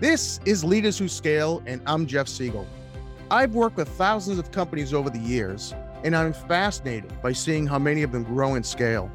[0.00, 2.66] This is Leaders Who Scale, and I'm Jeff Siegel.
[3.30, 7.78] I've worked with thousands of companies over the years, and I'm fascinated by seeing how
[7.78, 9.08] many of them grow and scale.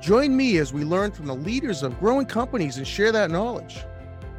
[0.00, 3.80] Join me as we learn from the leaders of growing companies and share that knowledge.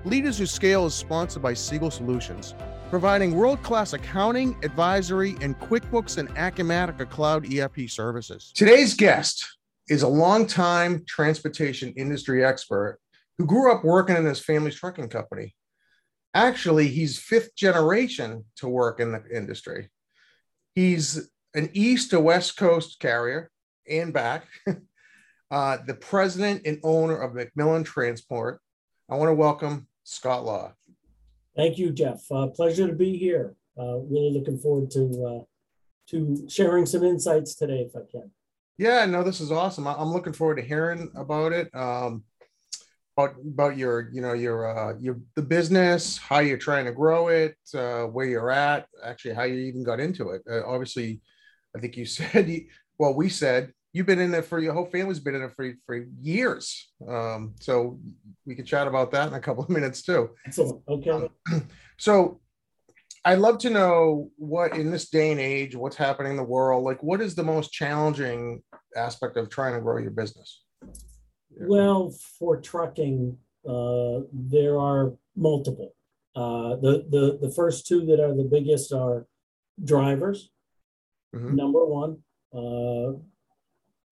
[0.06, 2.56] Leaders Who Scale is sponsored by Siegel Solutions,
[2.90, 8.54] providing world class accounting, advisory, and QuickBooks and Acumatica Cloud ERP services.
[8.56, 9.46] Today's guest
[9.90, 12.98] is a longtime transportation industry expert
[13.38, 15.54] who grew up working in his family's trucking company.
[16.36, 19.90] Actually, he's fifth generation to work in the industry.
[20.76, 23.50] He's an east to west coast carrier
[23.90, 24.46] and back,
[25.52, 28.60] uh, the president and owner of McMillan Transport.
[29.10, 30.74] I want to welcome Scott Law.
[31.56, 32.30] Thank you, Jeff.
[32.30, 33.56] Uh, pleasure to be here.
[33.80, 35.44] Uh, really looking forward to uh,
[36.10, 38.30] to sharing some insights today, if I can.
[38.78, 39.88] Yeah, no, this is awesome.
[39.88, 41.74] I'm looking forward to hearing about it.
[41.74, 42.26] Um,
[43.18, 47.30] about about your you know your uh your the business how you're trying to grow
[47.30, 50.42] it uh where you're at actually how you even got into it.
[50.50, 51.22] Uh, obviously
[51.76, 52.66] i think you said you,
[52.98, 55.72] well we said you've been in it for your whole family's been in it for
[55.86, 56.92] for years.
[57.08, 57.98] Um so
[58.46, 60.32] we can chat about that in a couple of minutes too.
[60.46, 60.82] Excellent.
[60.90, 61.10] Okay.
[61.10, 61.30] Um,
[61.98, 62.42] so
[63.24, 66.84] i'd love to know what in this day and age what's happening in the world
[66.84, 68.62] like what is the most challenging
[68.98, 70.62] aspect of trying to grow your business
[71.60, 75.94] well, for trucking, uh, there are multiple.
[76.36, 79.26] Uh, the, the, the first two that are the biggest are
[79.84, 80.50] drivers,
[81.34, 81.56] mm-hmm.
[81.56, 82.18] number one.
[82.54, 83.14] Uh,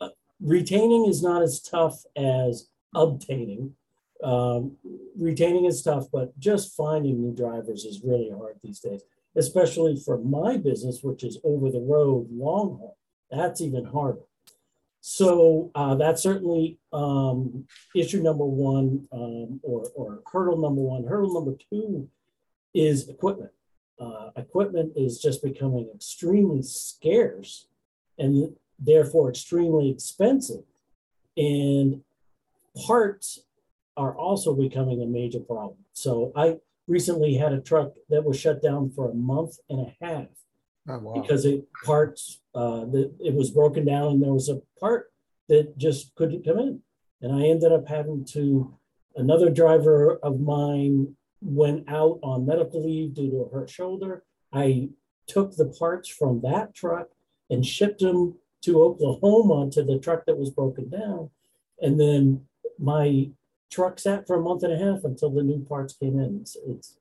[0.04, 0.10] uh,
[0.42, 3.74] retaining is not as tough as obtaining.
[4.24, 4.78] Um,
[5.18, 9.02] retaining is tough, but just finding new drivers is really hard these days,
[9.36, 12.98] especially for my business, which is over the road long haul.
[13.30, 14.22] That's even harder.
[15.06, 21.04] So uh, that's certainly um, issue number one, um, or, or hurdle number one.
[21.04, 22.08] Hurdle number two
[22.74, 23.52] is equipment.
[24.00, 27.68] Uh, equipment is just becoming extremely scarce
[28.18, 30.64] and therefore extremely expensive.
[31.36, 32.02] And
[32.88, 33.42] parts
[33.98, 35.80] are also becoming a major problem.
[35.92, 40.06] So I recently had a truck that was shut down for a month and a
[40.06, 40.28] half
[40.88, 41.22] oh, wow.
[41.22, 45.12] because it parts uh, that it was broken down and there was a part
[45.50, 46.82] that just couldn't come in.
[47.22, 48.74] And I ended up having to,
[49.16, 54.24] another driver of mine went out on medical leave due to a hurt shoulder.
[54.52, 54.90] I
[55.28, 57.08] took the parts from that truck
[57.50, 61.30] and shipped them to Oklahoma to the truck that was broken down.
[61.82, 62.46] And then
[62.80, 63.30] my
[63.72, 66.40] truck sat for a month and a half until the new parts came in.
[66.42, 66.98] It's, it's,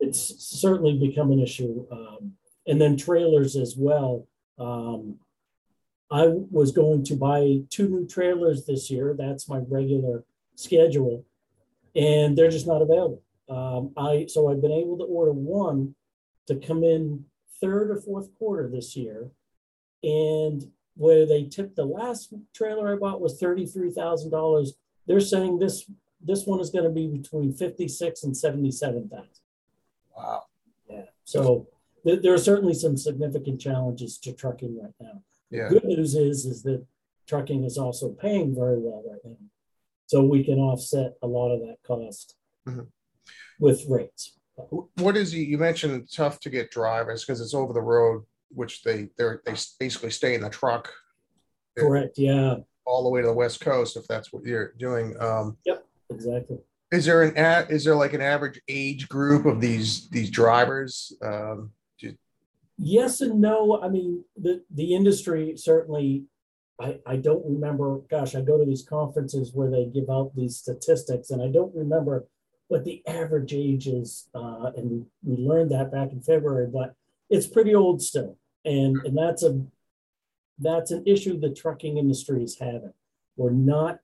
[0.00, 1.86] it's certainly become an issue.
[1.90, 2.32] Um,
[2.66, 4.26] and then trailers as well.
[4.58, 5.18] Um,
[6.10, 9.14] I was going to buy two new trailers this year.
[9.18, 11.24] That's my regular schedule,
[11.96, 13.22] and they're just not available.
[13.48, 15.94] Um, I so I've been able to order one
[16.46, 17.24] to come in
[17.60, 19.30] third or fourth quarter this year,
[20.02, 24.74] and where they tipped the last trailer I bought was thirty three thousand dollars.
[25.06, 29.08] They're saying this this one is going to be between fifty six and seventy seven
[29.08, 29.28] thousand.
[30.16, 30.44] Wow.
[30.88, 31.06] Yeah.
[31.24, 31.66] So
[32.04, 35.22] th- there are certainly some significant challenges to trucking right now.
[35.50, 35.68] Yeah.
[35.68, 36.84] Good news is is that
[37.26, 39.36] trucking is also paying very well right now,
[40.06, 42.36] so we can offset a lot of that cost
[42.68, 42.82] mm-hmm.
[43.58, 44.38] with rates.
[44.96, 49.08] What is you mentioned tough to get drivers because it's over the road, which they
[49.18, 50.92] they they basically stay in the truck.
[51.76, 52.18] Correct.
[52.18, 52.56] Yeah.
[52.86, 55.16] All the way to the west coast, if that's what you're doing.
[55.20, 55.84] Um, yep.
[56.10, 56.58] Exactly.
[56.92, 61.12] Is there an is there like an average age group of these these drivers?
[61.22, 61.72] Um,
[62.78, 63.80] yes and no.
[63.82, 66.24] I mean, the the industry certainly.
[66.80, 68.00] I, I don't remember.
[68.10, 71.72] Gosh, I go to these conferences where they give out these statistics, and I don't
[71.72, 72.26] remember
[72.66, 74.28] what the average age is.
[74.34, 76.94] Uh, and we learned that back in February, but
[77.30, 79.64] it's pretty old still, and and that's a
[80.58, 82.92] that's an issue the trucking industry is having.
[83.36, 84.00] We're not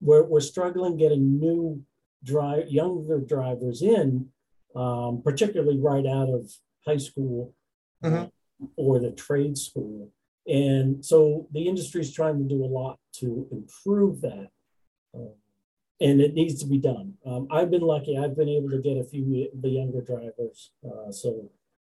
[0.00, 1.82] we're we're struggling getting new
[2.24, 4.28] drive younger drivers in,
[4.74, 6.52] um, particularly right out of
[6.86, 7.54] high school
[8.02, 8.64] mm-hmm.
[8.76, 10.10] or the trade school.
[10.46, 14.48] And so the industry is trying to do a lot to improve that.
[15.14, 15.34] Um,
[16.00, 17.14] and it needs to be done.
[17.26, 18.16] Um, I've been lucky.
[18.16, 20.70] I've been able to get a few the younger drivers.
[20.84, 21.50] Uh, so,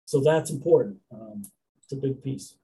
[0.06, 0.98] so that's important.
[1.12, 1.44] Um,
[1.81, 2.56] it's a big piece.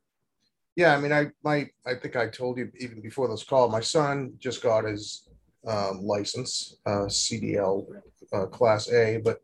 [0.75, 3.69] Yeah, I mean, I my I think I told you even before this call.
[3.69, 5.27] My son just got his
[5.67, 7.85] um, license, uh, CDL
[8.33, 9.41] uh, Class A, but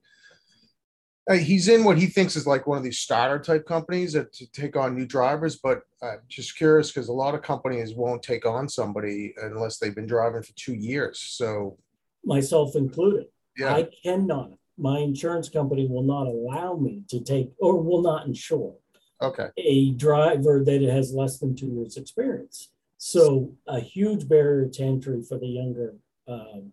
[1.29, 4.31] uh, he's in what he thinks is like one of these starter type companies that
[4.33, 5.57] to take on new drivers.
[5.57, 9.95] But uh, just curious because a lot of companies won't take on somebody unless they've
[9.95, 11.19] been driving for two years.
[11.19, 11.77] So
[12.23, 13.25] myself included,
[13.57, 13.75] yeah.
[13.75, 18.75] I cannot my insurance company will not allow me to take or will not insure
[19.21, 24.83] okay a driver that has less than two years experience so a huge barrier to
[24.83, 25.95] entry for the younger
[26.27, 26.71] um,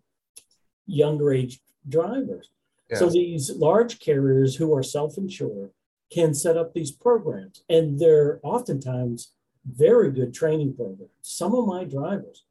[0.87, 2.51] younger age drivers
[2.91, 2.99] yeah.
[2.99, 5.71] so these large carriers who are self-insured
[6.13, 9.33] can set up these programs and they're oftentimes
[9.65, 12.45] very good training programs some of my drivers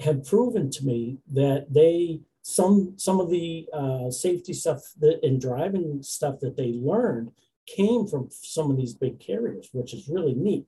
[0.00, 5.40] have proven to me that they some some of the uh, safety stuff that and
[5.40, 7.32] driving stuff that they learned
[7.66, 10.66] came from some of these big carriers, which is really neat.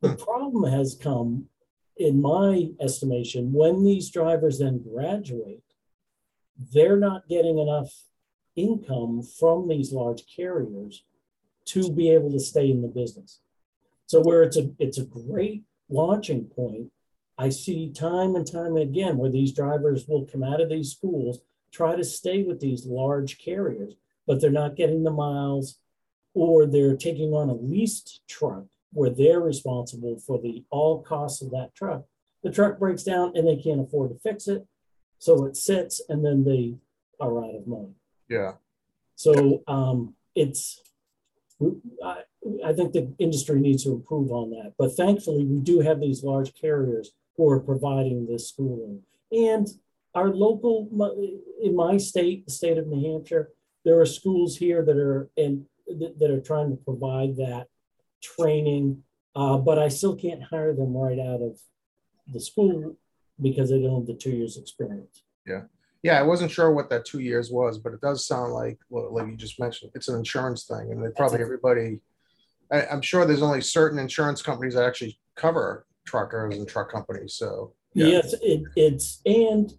[0.00, 0.22] The hmm.
[0.22, 1.46] problem has come,
[1.96, 5.62] in my estimation, when these drivers then graduate,
[6.72, 7.92] they're not getting enough
[8.62, 11.04] income from these large carriers
[11.66, 13.40] to be able to stay in the business.
[14.06, 16.90] So where it's a it's a great launching point
[17.40, 21.40] I see time and time again where these drivers will come out of these schools,
[21.72, 23.94] try to stay with these large carriers,
[24.26, 25.78] but they're not getting the miles
[26.34, 31.50] or they're taking on a leased truck where they're responsible for the all costs of
[31.52, 32.04] that truck.
[32.42, 34.66] The truck breaks down and they can't afford to fix it.
[35.18, 36.74] So it sits and then they
[37.20, 37.94] are out of money.
[38.30, 38.52] Yeah.
[39.16, 40.80] So um, it's,
[42.02, 42.22] I,
[42.64, 44.72] I think the industry needs to improve on that.
[44.78, 49.02] But thankfully, we do have these large carriers who are providing this schooling.
[49.30, 49.68] And
[50.14, 50.88] our local,
[51.62, 53.50] in my state, the state of New Hampshire,
[53.84, 55.66] there are schools here that are in
[56.18, 57.66] that are trying to provide that
[58.22, 59.02] training,
[59.34, 61.58] uh, but I still can't hire them right out of
[62.32, 62.96] the school
[63.40, 65.24] because they don't have the two years experience.
[65.46, 65.62] Yeah.
[66.02, 69.26] Yeah, I wasn't sure what that two years was, but it does sound like, like
[69.26, 72.00] you just mentioned, it's an insurance thing, and probably everybody.
[72.72, 77.34] I, I'm sure there's only certain insurance companies that actually cover truckers and truck companies.
[77.34, 78.06] So yeah.
[78.06, 79.72] yes, it, it's and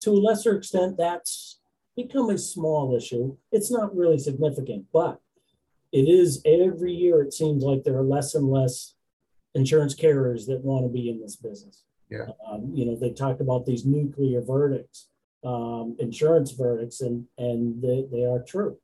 [0.00, 1.60] to a lesser extent that's
[1.96, 3.36] become a small issue.
[3.50, 5.20] It's not really significant, but
[5.92, 7.22] it is every year.
[7.22, 8.94] It seems like there are less and less
[9.54, 11.84] insurance carriers that want to be in this business.
[12.10, 15.08] Yeah, um, you know they talk about these nuclear verdicts,
[15.44, 18.78] um, insurance verdicts, and and they, they are true.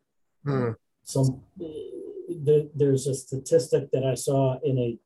[0.44, 0.70] Hmm.
[1.04, 4.98] Some the, there's a statistic that I saw in a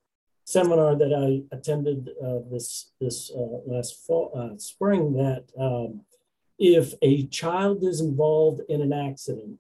[0.45, 6.03] seminar that I attended uh, this this uh, last fall uh, spring that um,
[6.59, 9.59] if a child is involved in an accident,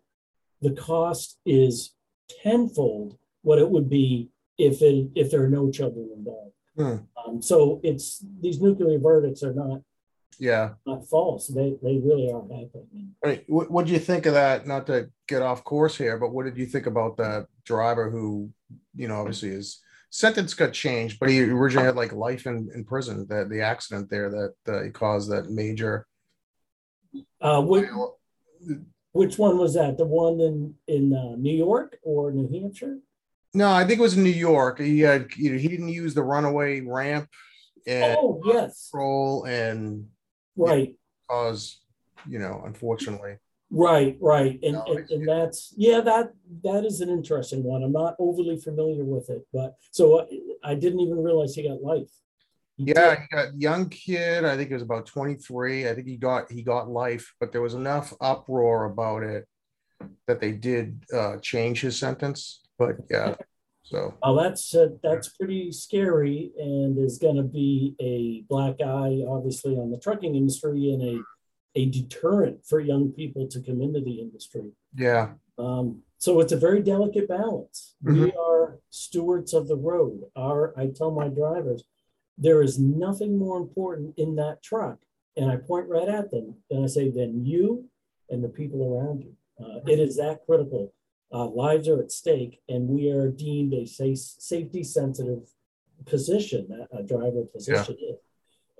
[0.60, 1.94] the cost is
[2.42, 4.28] tenfold what it would be
[4.58, 6.54] if it if there are no children involved.
[6.76, 6.96] Hmm.
[7.16, 9.82] Um, so it's these nuclear verdicts are not
[10.38, 11.48] yeah not false.
[11.48, 13.14] They they really are happening.
[13.24, 14.66] I mean, what what do you think of that?
[14.66, 18.50] Not to get off course here, but what did you think about that driver who
[18.94, 19.80] you know obviously his
[20.12, 23.26] sentence got changed, but he originally had like life in, in prison.
[23.28, 26.06] That the accident there that uh, he caused that major.
[27.40, 27.88] Uh, which,
[29.12, 29.98] which one was that?
[29.98, 32.98] The one in in uh, New York or New Hampshire?
[33.54, 34.78] No, I think it was in New York.
[34.78, 37.28] He had you know, he didn't use the runaway ramp.
[37.86, 38.90] And oh yes.
[38.90, 40.06] Control and
[40.56, 40.94] right
[41.28, 41.80] cause
[42.26, 43.36] you know unfortunately
[43.74, 47.82] Right, right, and, no, and, and, that's yeah, that that is an interesting one.
[47.82, 51.82] I'm not overly familiar with it, but so I, I didn't even realize he got
[51.82, 52.10] life.
[52.76, 53.18] He yeah, did.
[53.20, 54.44] he got young kid.
[54.44, 55.88] I think it was about 23.
[55.88, 59.46] I think he got he got life, but there was enough uproar about it
[60.26, 62.60] that they did uh, change his sentence.
[62.78, 63.36] But yeah,
[63.92, 69.22] so well, that's uh, that's pretty scary, and is going to be a black eye,
[69.28, 71.22] obviously, on the trucking industry and a
[71.74, 74.70] a deterrent for young people to come into the industry.
[74.94, 75.32] Yeah.
[75.58, 77.94] Um, so it's a very delicate balance.
[78.04, 78.22] Mm-hmm.
[78.22, 80.20] We are stewards of the road.
[80.36, 81.82] Our, I tell my drivers,
[82.36, 84.98] there is nothing more important in that truck,
[85.36, 87.86] and I point right at them and I say, than you
[88.30, 89.32] and the people around you.
[89.62, 90.92] Uh, it is that critical.
[91.32, 95.48] Uh, lives are at stake, and we are deemed a safe, safety sensitive
[96.04, 98.14] position, a driver position yeah.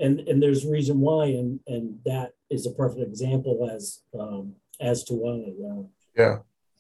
[0.05, 5.05] and and there's reason why, and and that is a perfect example as um, as
[5.05, 5.53] to why.
[5.67, 5.83] Uh,
[6.17, 6.39] yeah,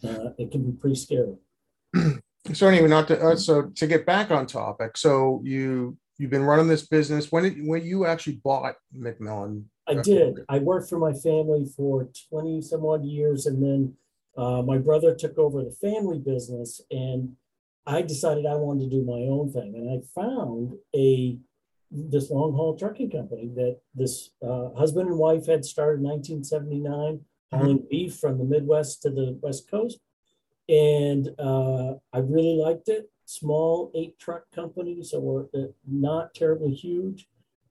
[0.08, 1.36] uh, it can be pretty scary.
[2.52, 4.96] so anyway, not to uh, so to get back on topic.
[4.96, 7.32] So you you've been running this business.
[7.32, 9.64] When did when you actually bought McMillan?
[9.88, 10.40] I did.
[10.48, 13.94] I worked for my family for twenty some odd years, and then
[14.36, 17.36] uh, my brother took over the family business, and
[17.86, 21.38] I decided I wanted to do my own thing, and I found a
[21.92, 27.20] this long haul trucking company that this uh, husband and wife had started in 1979,
[27.52, 27.86] hauling mm-hmm.
[27.90, 29.98] beef from the Midwest to the West Coast.
[30.68, 33.10] And uh, I really liked it.
[33.26, 37.28] Small eight truck company, so we're uh, not terribly huge.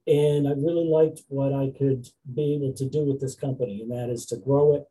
[0.08, 3.92] And I really liked what I could be able to do with this company, and
[3.92, 4.86] that is to grow it,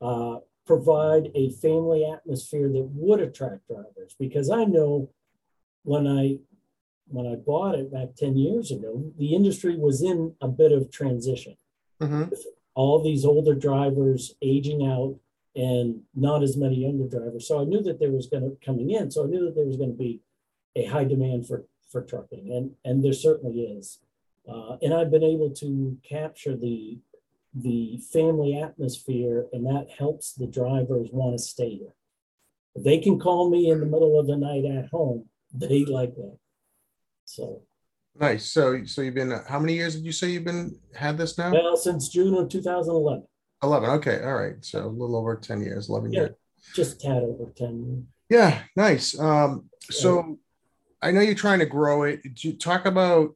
[0.00, 5.10] uh, provide a family atmosphere that would attract drivers because I know
[5.82, 6.38] when I
[7.08, 10.90] when I bought it back 10 years ago, the industry was in a bit of
[10.90, 11.56] transition.
[12.00, 12.32] Mm-hmm.
[12.74, 15.16] All these older drivers aging out
[15.54, 17.46] and not as many younger drivers.
[17.46, 19.10] So I knew that there was going to coming in.
[19.10, 20.20] So I knew that there was going to be
[20.74, 24.00] a high demand for for trucking, and and there certainly is.
[24.48, 26.98] Uh, and I've been able to capture the
[27.54, 31.94] the family atmosphere, and that helps the drivers want to stay here.
[32.74, 36.14] If they can call me in the middle of the night at home, they like
[36.16, 36.36] that.
[37.24, 37.62] So
[38.18, 38.50] nice.
[38.50, 41.52] So so you've been how many years did you say you've been had this now?
[41.52, 43.24] Well, since June of 2011.
[43.62, 43.90] 11.
[43.90, 44.22] Okay.
[44.22, 44.56] All right.
[44.60, 46.30] So a little over 10 years, 11 yeah, years.
[46.74, 48.62] Just a tad over 10 Yeah.
[48.76, 49.18] Nice.
[49.18, 50.38] Um, so
[51.00, 52.22] I know you're trying to grow it.
[52.22, 53.34] Did you talk about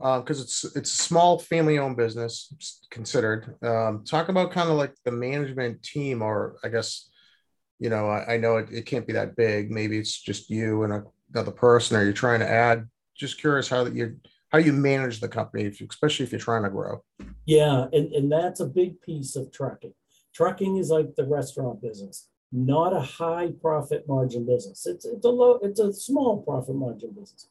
[0.00, 3.54] because uh, it's it's a small family owned business considered.
[3.62, 7.10] Um, talk about kind of like the management team, or I guess
[7.78, 9.70] you know I, I know it, it, can't be that big.
[9.70, 11.04] Maybe it's just you and a,
[11.34, 12.88] another person, or you're trying to add.
[13.14, 14.16] Just curious how that you
[14.48, 17.04] how you manage the company, if, especially if you're trying to grow.
[17.44, 19.92] Yeah, and, and that's a big piece of trucking.
[20.34, 24.86] Trucking is like the restaurant business, not a high profit margin business.
[24.86, 27.49] It's it's a low, it's a small profit margin business.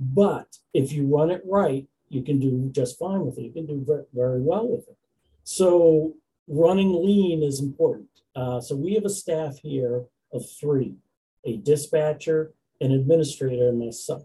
[0.00, 3.42] But if you run it right, you can do just fine with it.
[3.42, 4.96] You can do very, very well with it.
[5.44, 6.14] So
[6.48, 8.08] running lean is important.
[8.36, 10.96] Uh, so we have a staff here of three,
[11.44, 14.24] a dispatcher, an administrator, and myself.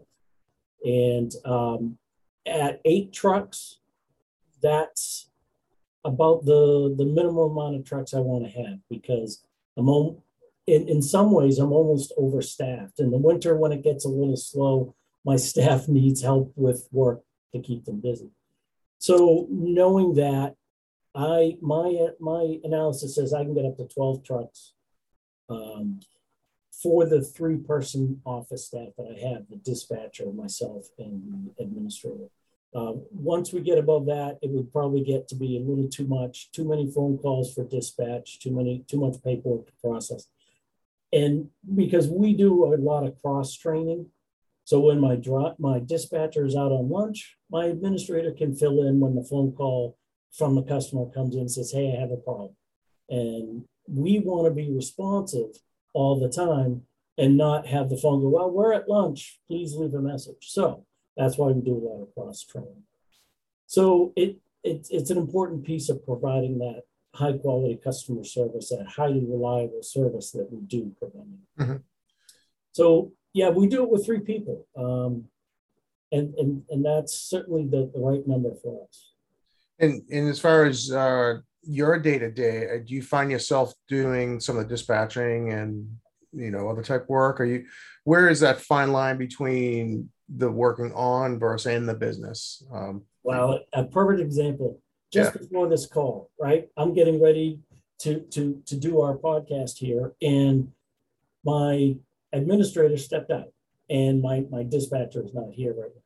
[0.84, 1.98] And um,
[2.46, 3.80] at eight trucks,
[4.62, 5.30] that's
[6.04, 9.44] about the, the minimum amount of trucks I want to have because
[9.78, 9.90] I'm
[10.68, 13.00] in, in some ways, I'm almost overstaffed.
[13.00, 14.96] In the winter, when it gets a little slow,
[15.26, 17.22] my staff needs help with work
[17.54, 18.32] to keep them busy.
[18.98, 20.56] So knowing that,
[21.16, 24.74] I my my analysis says I can get up to 12 trucks
[25.50, 26.02] um,
[26.72, 32.30] for the three person office staff that I have, the dispatcher, myself, and the administrator.
[32.76, 36.06] Um, once we get above that, it would probably get to be a little too
[36.06, 40.28] much, too many phone calls for dispatch, too many, too much paperwork to process.
[41.12, 44.06] And because we do a lot of cross training,
[44.70, 49.00] so when my drop, my dispatcher is out on lunch, my administrator can fill in
[49.00, 49.98] when the phone call
[50.32, 52.56] from the customer comes in and says, "Hey, I have a problem,"
[53.10, 55.60] and we want to be responsive
[55.96, 56.86] all the time
[57.18, 59.40] and not have the phone go, "Well, we're at lunch.
[59.48, 60.86] Please leave a message." So
[61.18, 62.84] that's why we do a lot of cross training.
[63.66, 66.84] So it, it it's an important piece of providing that
[67.16, 71.40] high quality customer service, that highly reliable service that we do provide.
[71.58, 71.78] Mm-hmm.
[72.72, 74.68] So yeah, we do it with three people.
[74.78, 75.26] Um,
[76.12, 79.12] and, and, and that's certainly the, the right number for us.
[79.80, 84.40] And, and as far as uh, your day to day, do you find yourself doing
[84.40, 85.88] some of the dispatching and
[86.34, 87.40] you know other type work?
[87.40, 87.66] Are you
[88.04, 92.64] where is that fine line between the working on versus in the business?
[92.74, 94.80] Um, well, a perfect example.
[95.12, 95.42] Just yeah.
[95.42, 96.70] before this call, right?
[96.78, 97.60] I'm getting ready
[98.00, 100.72] to to to do our podcast here, and
[101.44, 101.96] my
[102.34, 103.52] administrator stepped out
[103.90, 106.02] and my, my dispatcher is not here right now.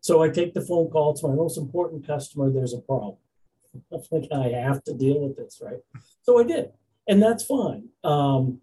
[0.00, 1.12] So I take the phone call.
[1.12, 2.50] It's my most important customer.
[2.50, 3.16] There's a problem.
[3.92, 5.80] I think I have to deal with this, right?
[6.22, 6.72] So I did,
[7.08, 7.88] and that's fine.
[8.04, 8.60] Um,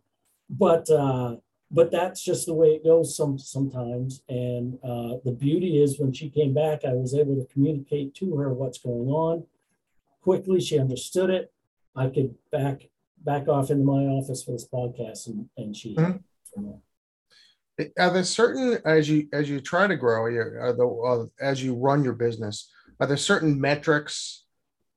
[0.49, 1.37] but uh,
[1.69, 4.21] but that's just the way it goes some sometimes.
[4.29, 8.35] And uh, the beauty is when she came back, I was able to communicate to
[8.37, 9.45] her what's going on
[10.21, 10.61] quickly.
[10.61, 11.51] She understood it.
[11.95, 12.83] I could back
[13.17, 15.95] back off into my office for this podcast, and and she.
[15.95, 16.69] Mm-hmm
[17.99, 21.75] are there certain as you as you try to grow are the, uh, as you
[21.75, 24.45] run your business are there certain metrics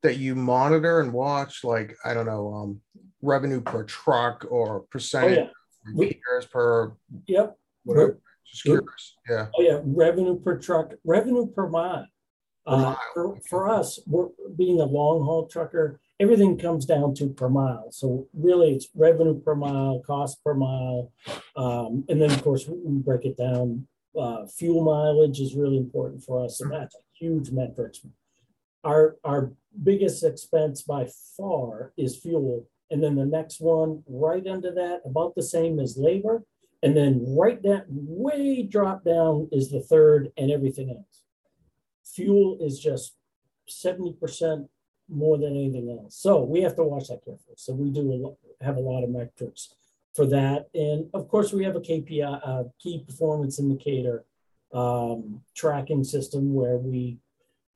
[0.02, 1.64] that you monitor and watch?
[1.64, 2.80] Like i don't know um,
[3.22, 6.10] revenue per truck or percentage oh, yeah.
[6.28, 6.92] years per
[7.26, 7.56] yep.
[7.84, 8.20] whatever.
[8.46, 9.14] Just curious.
[9.28, 9.46] Yeah.
[9.56, 9.80] Oh yeah.
[9.84, 12.06] Revenue per truck revenue per mile,
[12.66, 12.98] per uh, mile.
[13.14, 17.88] For, for us we're being a long haul trucker everything comes down to per mile.
[18.00, 21.12] So really, it's revenue per mile, cost per mile,
[21.64, 23.86] um, and then of course we break it down.
[24.18, 27.94] Uh, fuel mileage is really important for us, and that's a huge metric.
[28.90, 29.52] Our our
[29.90, 31.02] biggest expense by
[31.36, 36.04] far is fuel, and then the next one right under that, about the same as
[36.08, 36.36] labor,
[36.82, 41.16] and then right that way drop down is the third, and everything else.
[42.14, 43.06] Fuel is just
[43.68, 44.68] seventy percent
[45.08, 46.16] more than anything else.
[46.16, 47.56] So we have to watch that carefully.
[47.56, 49.74] So we do a have a lot of metrics
[50.14, 50.68] for that.
[50.74, 54.24] And of course, we have a KPI, uh, key performance indicator
[54.72, 57.18] um, tracking system where we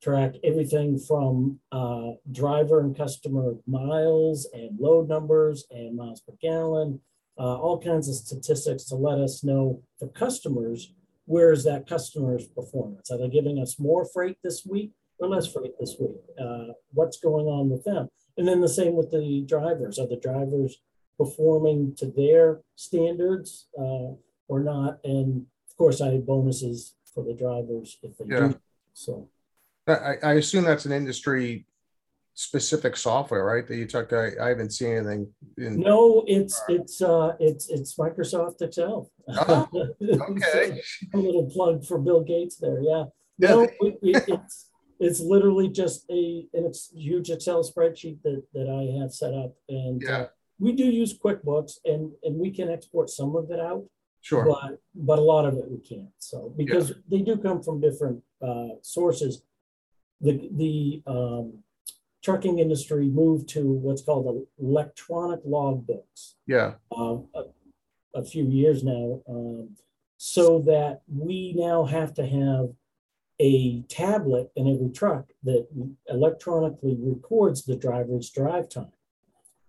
[0.01, 6.99] track everything from uh, driver and customer miles and load numbers and miles per gallon,
[7.37, 10.93] uh, all kinds of statistics to let us know for customers
[11.25, 13.11] where is that customer's performance?
[13.11, 16.17] Are they giving us more freight this week or less freight this week?
[16.39, 18.09] Uh, what's going on with them?
[18.37, 19.99] And then the same with the drivers.
[19.99, 20.81] Are the drivers
[21.17, 24.15] performing to their standards uh,
[24.47, 24.99] or not?
[25.03, 28.39] And of course, I have bonuses for the drivers if they yeah.
[28.49, 28.59] do.
[28.93, 29.29] So
[29.87, 31.65] I, I assume that's an industry
[32.39, 33.67] specific software, right?
[33.67, 34.13] That you took.
[34.13, 35.27] I, I haven't seen anything.
[35.57, 35.79] In...
[35.79, 39.11] No, it's it's uh it's it's Microsoft Excel.
[39.27, 39.67] Oh,
[40.01, 40.81] okay.
[40.81, 42.81] so a little plug for Bill Gates there.
[42.81, 43.05] Yeah.
[43.37, 43.49] yeah.
[43.49, 49.01] No, it, it's it's literally just a and it's huge Excel spreadsheet that that I
[49.01, 50.17] have set up, and yeah.
[50.17, 50.27] Uh,
[50.61, 53.85] we do use QuickBooks, and and we can export some of it out.
[54.21, 54.45] Sure.
[54.45, 56.11] But but a lot of it we can't.
[56.17, 56.95] So because yeah.
[57.09, 59.43] they do come from different uh, sources
[60.21, 61.59] the, the um,
[62.23, 66.35] trucking industry moved to what's called electronic logbooks.
[66.45, 66.73] Yeah.
[66.91, 67.43] Uh, a,
[68.15, 69.75] a, few years now, um,
[70.17, 72.69] so that we now have to have
[73.39, 75.67] a tablet in every truck that
[76.09, 78.91] electronically records the driver's drive time.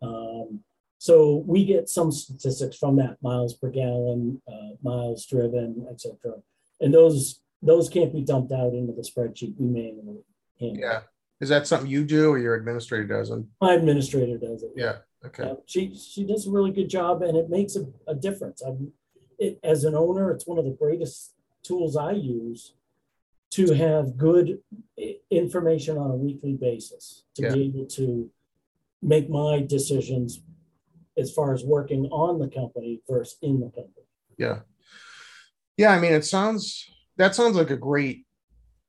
[0.03, 0.61] Um,
[0.99, 6.35] so we get some statistics from that miles per gallon, uh, miles driven, etc.
[6.81, 9.55] And those those can't be dumped out into the spreadsheet.
[9.59, 10.25] We manually
[10.61, 11.01] yeah.
[11.41, 13.31] Is that something you do or your administrator does?
[13.31, 14.73] Not My administrator does it.
[14.77, 14.97] Yeah.
[15.25, 15.45] Okay.
[15.45, 18.61] Uh, she she does a really good job, and it makes a, a difference.
[18.63, 18.93] I'm,
[19.39, 22.75] it, as an owner, it's one of the greatest tools I use
[23.51, 24.59] to have good
[25.31, 27.53] information on a weekly basis to yeah.
[27.53, 28.31] be able to
[29.03, 30.43] make my decisions
[31.17, 34.07] as far as working on the company versus in the company.
[34.39, 34.61] Yeah.
[35.77, 38.27] Yeah, I mean, it sounds that sounds like a great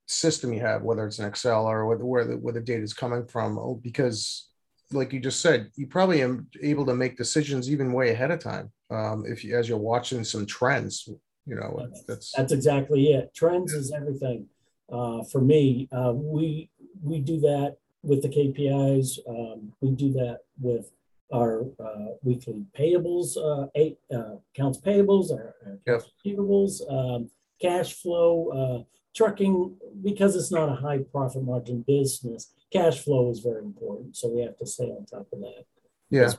[0.07, 2.93] system you have, whether it's an Excel or where, where the where the data is
[2.93, 4.49] coming from, oh, because
[4.91, 8.39] like you just said, you probably am able to make decisions even way ahead of
[8.39, 8.71] time.
[8.89, 11.07] Um, if you as you're watching some trends,
[11.45, 13.33] you know, that's that's exactly it.
[13.33, 14.47] Trends is everything.
[14.91, 16.69] Uh, for me, uh, we
[17.01, 19.19] we do that with the KPIs.
[19.27, 20.91] Um, we do that with
[21.33, 26.03] our uh, weekly payables, uh, eight, uh, accounts payables, our, our yep.
[26.25, 27.29] receivables, um,
[27.61, 28.49] cash flow.
[28.49, 28.83] Uh,
[29.15, 34.15] trucking, because it's not a high profit margin business, cash flow is very important.
[34.15, 35.65] So we have to stay on top of that.
[36.09, 36.31] Yeah.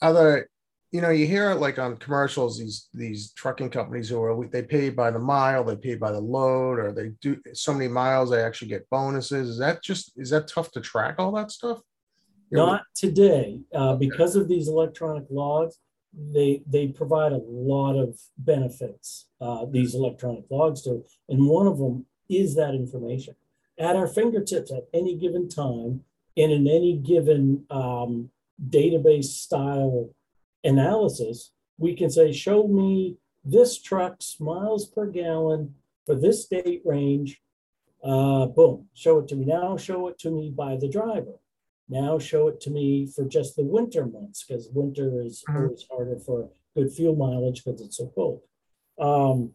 [0.00, 0.48] Other,
[0.92, 4.62] you know, you hear it like on commercials, these these trucking companies who are they
[4.62, 8.30] pay by the mile, they pay by the load, or they do so many miles,
[8.30, 9.48] they actually get bonuses.
[9.50, 11.80] Is that just is that tough to track all that stuff?
[12.50, 15.78] Not today, uh, because of these electronic logs
[16.16, 19.26] they they provide a lot of benefits.
[19.40, 23.34] Uh, these electronic logs do, and one of them is that information
[23.78, 26.02] at our fingertips at any given time
[26.36, 28.30] and in any given um,
[28.70, 30.08] database style
[30.66, 31.52] analysis.
[31.78, 35.74] We can say, show me this truck's miles per gallon
[36.04, 37.40] for this date range.
[38.04, 39.76] Uh, boom, show it to me now.
[39.76, 41.40] Show it to me by the driver.
[41.88, 45.62] Now show it to me for just the winter months because winter is mm-hmm.
[45.62, 48.42] always harder for good fuel mileage because it's so cold.
[48.98, 49.52] Um,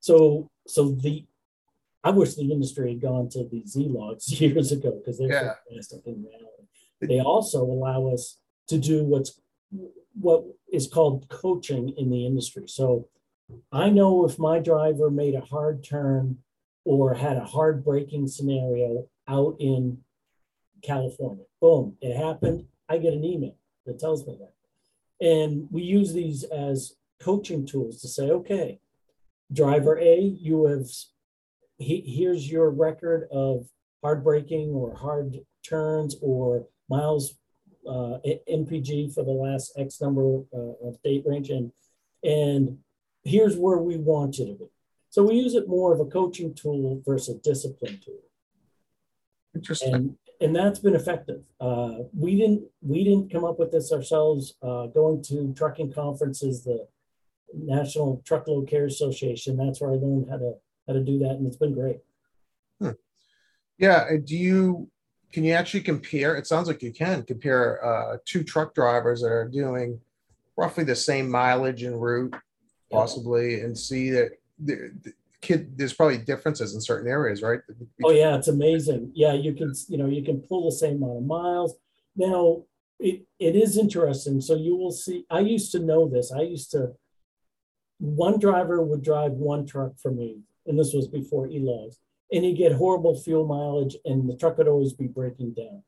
[0.00, 1.24] so so the
[2.04, 5.54] I wish the industry had gone to the e-logs years ago because they're yeah.
[5.68, 6.48] fantastic in reality.
[7.00, 9.40] They also allow us to do what's
[10.14, 12.64] what is called coaching in the industry.
[12.66, 13.08] So
[13.70, 16.38] I know if my driver made a hard turn
[16.84, 19.98] or had a hard braking scenario out in
[20.82, 21.44] California.
[21.60, 22.66] Boom, it happened.
[22.88, 23.54] I get an email
[23.86, 24.52] that tells me that.
[25.24, 28.80] And we use these as coaching tools to say, okay,
[29.52, 30.88] driver A, you have,
[31.78, 33.68] he, here's your record of
[34.02, 37.34] hard braking or hard turns or miles
[37.88, 38.18] uh,
[38.50, 41.50] MPG for the last X number uh, of date range.
[41.50, 41.72] And,
[42.22, 42.78] and
[43.24, 44.66] here's where we want you to be.
[45.10, 48.20] So we use it more of a coaching tool versus a discipline tool.
[49.54, 49.94] Interesting.
[49.94, 51.42] And and that's been effective.
[51.60, 54.54] Uh, we didn't we didn't come up with this ourselves.
[54.62, 56.86] Uh, going to trucking conferences, the
[57.54, 59.56] National Truckload Carriers Association.
[59.56, 60.54] That's where I learned how to
[60.86, 61.98] how to do that, and it's been great.
[62.80, 62.90] Hmm.
[63.78, 64.08] Yeah.
[64.24, 64.90] Do you
[65.32, 66.36] can you actually compare?
[66.36, 69.98] It sounds like you can compare uh, two truck drivers that are doing
[70.56, 72.34] roughly the same mileage and route,
[72.90, 73.64] possibly, yeah.
[73.64, 74.32] and see that
[75.40, 77.60] kid there's probably differences in certain areas right?
[78.04, 79.10] Oh yeah it's amazing.
[79.14, 81.74] Yeah you can you know you can pull the same amount of miles.
[82.14, 82.64] Now
[83.00, 84.40] it, it is interesting.
[84.40, 86.30] So you will see i used to know this.
[86.30, 86.92] I used to
[87.98, 91.98] one driver would drive one truck for me and this was before e-logs
[92.32, 95.82] and you get horrible fuel mileage, and the truck would always be breaking down.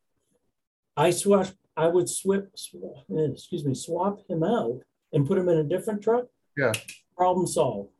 [0.96, 4.80] I swap, I would swap, swap, eh, excuse me, swap him out
[5.12, 6.26] and put him in a different truck.
[6.56, 6.72] Yeah.
[7.16, 7.90] Problem solved.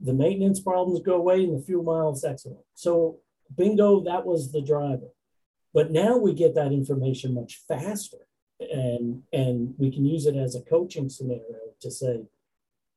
[0.00, 2.64] The maintenance problems go away and the fuel miles excellent.
[2.74, 3.18] So
[3.56, 5.08] bingo, that was the driver.
[5.74, 8.18] But now we get that information much faster
[8.60, 12.22] and and we can use it as a coaching scenario to say,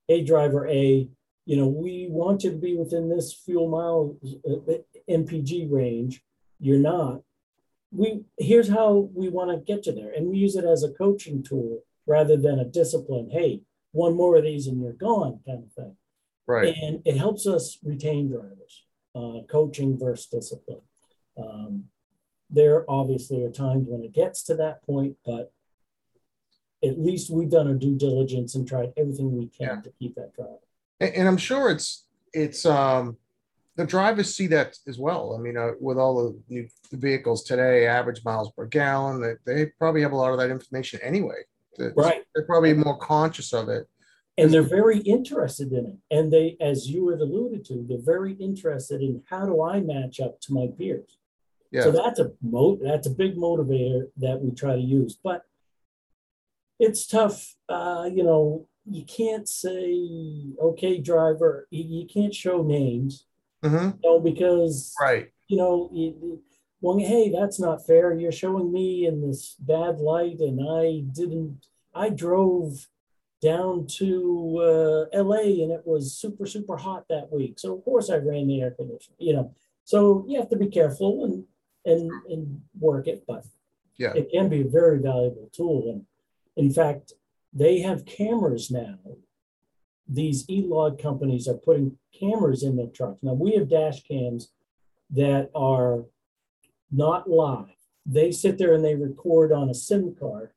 [0.08, 1.10] hey, driver A,
[1.45, 4.15] you know, we want you to be within this fuel mile
[4.47, 4.73] uh,
[5.10, 6.23] MPG range.
[6.60, 7.21] You're not.
[7.91, 10.91] We here's how we want to get you there, and we use it as a
[10.91, 13.29] coaching tool rather than a discipline.
[13.31, 15.95] Hey, one more of these and you're gone, kind of thing.
[16.47, 16.75] Right.
[16.81, 18.84] And it helps us retain drivers,
[19.15, 20.81] uh, coaching versus discipline.
[21.38, 21.86] Um,
[22.49, 25.51] there obviously are times when it gets to that point, but
[26.84, 29.81] at least we've done our due diligence and tried everything we can yeah.
[29.81, 30.60] to keep that driver.
[30.99, 33.17] And, and, I'm sure it's it's um
[33.75, 35.36] the drivers see that as well.
[35.38, 39.65] I mean, uh, with all the new vehicles today, average miles per gallon, they, they
[39.77, 41.43] probably have a lot of that information anyway.
[41.77, 42.23] It's, right.
[42.34, 43.88] They're probably more conscious of it.
[44.38, 46.15] And they're very interested in it.
[46.15, 50.19] And they, as you had alluded to, they're very interested in how do I match
[50.19, 51.17] up to my peers.
[51.71, 51.84] Yeah.
[51.84, 55.17] So that's a mo- that's a big motivator that we try to use.
[55.21, 55.43] But
[56.79, 57.55] it's tough.
[57.69, 63.26] Uh, you know, you can't say, okay, driver, you, you can't show names,
[63.63, 63.98] mm-hmm.
[63.98, 65.32] you know, because, right.
[65.48, 66.41] you know, you,
[66.82, 68.13] well, hey, that's not fair.
[68.13, 72.88] You're showing me in this bad light, and I didn't, I drove
[73.41, 77.60] down to uh, LA and it was super, super hot that week.
[77.60, 79.54] So, of course, I ran the air conditioner, you know.
[79.84, 81.43] So, you have to be careful and,
[81.86, 83.45] and, and work it, but
[83.98, 85.91] yeah, it can be a very valuable tool.
[85.91, 86.06] And
[86.58, 87.13] in fact,
[87.55, 88.99] they have cameras now.
[90.07, 93.23] These e-log companies are putting cameras in their trucks.
[93.23, 94.51] Now we have dash cams
[95.11, 96.03] that are
[96.91, 97.73] not live.
[98.05, 100.51] They sit there and they record on a SIM card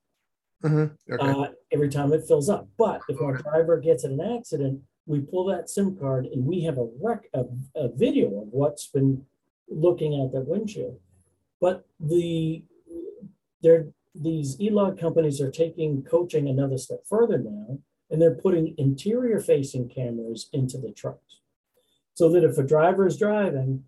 [0.63, 1.13] mm-hmm.
[1.13, 1.39] okay.
[1.41, 2.67] uh, every time it fills up.
[2.77, 6.61] But if our driver gets in an accident, we pull that SIM card and we
[6.63, 9.25] have a rec a, a video of what's been
[9.67, 10.99] looking at that windshield.
[11.59, 12.63] But the
[13.61, 19.39] they're these e-log companies are taking coaching another step further now, and they're putting interior
[19.39, 21.41] facing cameras into the trucks.
[22.15, 23.85] So that if a driver is driving,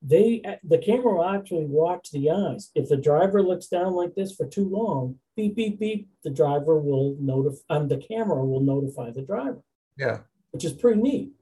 [0.00, 2.70] they the camera will actually watch the eyes.
[2.74, 6.78] If the driver looks down like this for too long, beep beep beep, the driver
[6.78, 9.62] will notify um, the camera will notify the driver.
[9.96, 10.18] Yeah.
[10.52, 11.32] Which is pretty neat.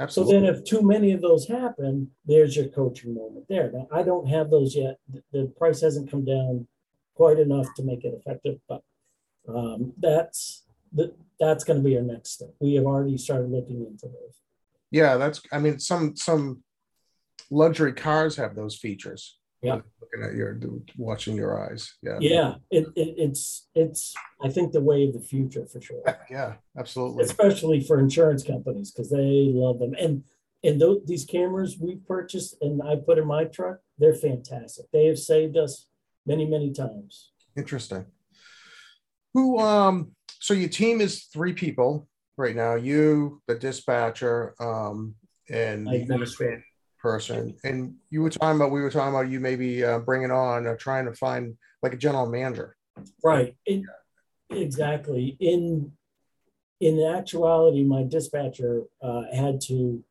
[0.00, 0.34] Absolutely.
[0.34, 3.70] So then if too many of those happen, there's your coaching moment there.
[3.70, 4.98] Now I don't have those yet.
[5.32, 6.66] The price hasn't come down
[7.18, 8.58] quite enough to make it effective.
[8.68, 8.82] But
[9.48, 12.54] um, that's the, that's going to be our next step.
[12.60, 14.40] We have already started looking into those.
[14.90, 15.42] Yeah, that's.
[15.52, 16.62] I mean, some some
[17.50, 19.36] luxury cars have those features.
[19.60, 20.58] Yeah, looking at your
[20.96, 21.92] watching your eyes.
[22.02, 22.54] Yeah, yeah.
[22.70, 26.02] It, it, it's it's I think the way of the future for sure.
[26.30, 27.24] Yeah, absolutely.
[27.24, 30.22] Especially for insurance companies because they love them and
[30.64, 34.86] and th- these cameras we purchased and I put in my truck, they're fantastic.
[34.92, 35.86] They have saved us
[36.28, 37.30] many, many times.
[37.56, 38.04] Interesting.
[39.34, 45.14] Who, um, so your team is three people right now, you, the dispatcher, um,
[45.50, 46.62] and the
[47.00, 47.56] person.
[47.64, 50.76] And you were talking about, we were talking about you maybe uh, bringing on, uh,
[50.76, 52.76] trying to find like a general manager.
[53.24, 53.56] Right.
[53.64, 53.82] It,
[54.50, 55.36] exactly.
[55.40, 55.92] In,
[56.80, 60.04] in actuality, my dispatcher uh, had to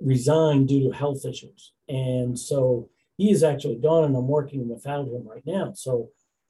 [0.00, 1.72] resign due to health issues.
[1.88, 5.72] And so he is actually gone and I'm working without him right now.
[5.74, 6.08] So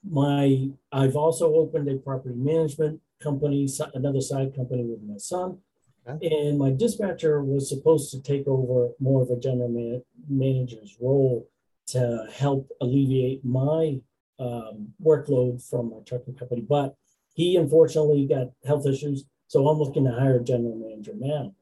[0.08, 5.58] my I've also opened a property management company, another side company with my son.
[6.06, 6.26] Okay.
[6.26, 11.48] And my dispatcher was supposed to take over more of a general man, manager's role
[11.88, 14.00] to help alleviate my
[14.38, 16.60] um, workload from my trucking company.
[16.60, 16.94] But
[17.34, 19.24] he unfortunately got health issues.
[19.48, 21.54] So I'm looking to hire a general manager now.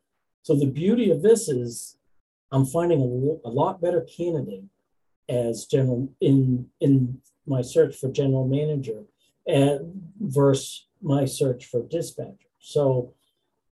[0.43, 1.97] So the beauty of this is
[2.51, 4.65] I'm finding a, a lot better candidate
[5.29, 9.05] as general in in my search for general manager
[9.47, 12.49] and versus my search for dispatcher.
[12.59, 13.15] So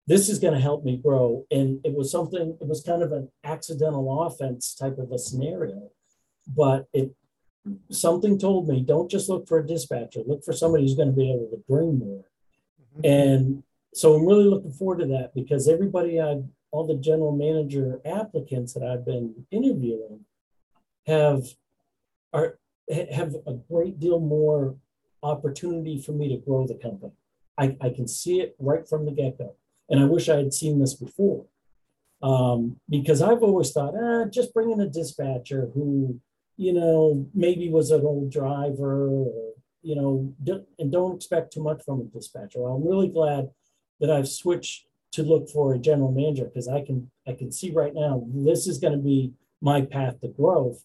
[0.06, 1.46] this is going to help me grow.
[1.50, 5.90] And it was something, it was kind of an accidental offense type of a scenario.
[6.48, 7.14] But it
[7.90, 11.16] something told me don't just look for a dispatcher, look for somebody who's going to
[11.16, 12.24] be able to bring more.
[12.98, 13.00] Mm-hmm.
[13.04, 13.62] And
[13.94, 18.72] so I'm really looking forward to that because everybody I all the general manager applicants
[18.74, 20.24] that I've been interviewing
[21.06, 21.44] have
[22.32, 22.58] are
[22.90, 24.76] have a great deal more
[25.22, 27.12] opportunity for me to grow the company.
[27.58, 29.54] I, I can see it right from the get-go.
[29.88, 31.44] And I wish I had seen this before.
[32.22, 36.20] Um, because I've always thought, ah, just bring in a dispatcher who,
[36.56, 40.34] you know, maybe was an old driver or, you know,
[40.78, 42.66] and don't expect too much from a dispatcher.
[42.66, 43.50] I'm really glad
[44.00, 47.72] that I've switched to look for a general manager because I can I can see
[47.72, 50.84] right now this is going to be my path to growth.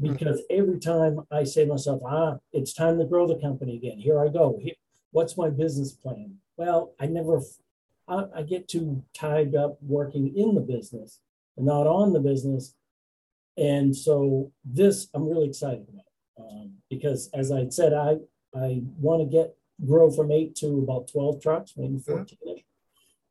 [0.00, 3.98] Because every time I say to myself, ah, it's time to grow the company again.
[3.98, 4.58] Here I go.
[4.60, 4.74] Here,
[5.10, 6.36] what's my business plan?
[6.56, 7.40] Well, I never
[8.08, 11.20] I, I get too tied up working in the business
[11.56, 12.74] and not on the business.
[13.56, 18.16] And so this I'm really excited about um, because as I said, I
[18.54, 19.54] I want to get
[19.86, 22.64] grow from eight to about 12 trucks, maybe 14 ish.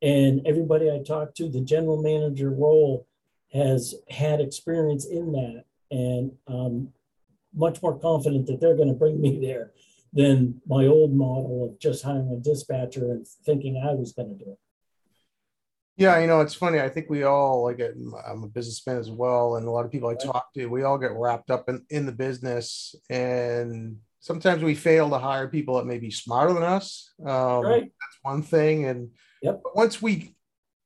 [0.02, 3.06] And everybody I talked to, the general manager role
[3.54, 6.90] has had experience in that and um,
[7.54, 9.72] much more confident that they're going to bring me there
[10.14, 14.44] than my old model of just hiring a dispatcher and thinking I was going to
[14.44, 14.60] do it.
[15.98, 16.80] Yeah, you know, it's funny.
[16.80, 17.94] I think we all like it.
[18.26, 20.98] I'm a businessman as well, and a lot of people I talk to, we all
[20.98, 25.86] get wrapped up in, in the business, and sometimes we fail to hire people that
[25.86, 27.12] may be smarter than us.
[27.20, 27.84] Um, right.
[27.84, 29.10] That's one thing, and
[29.42, 29.62] yep.
[29.76, 30.38] once we,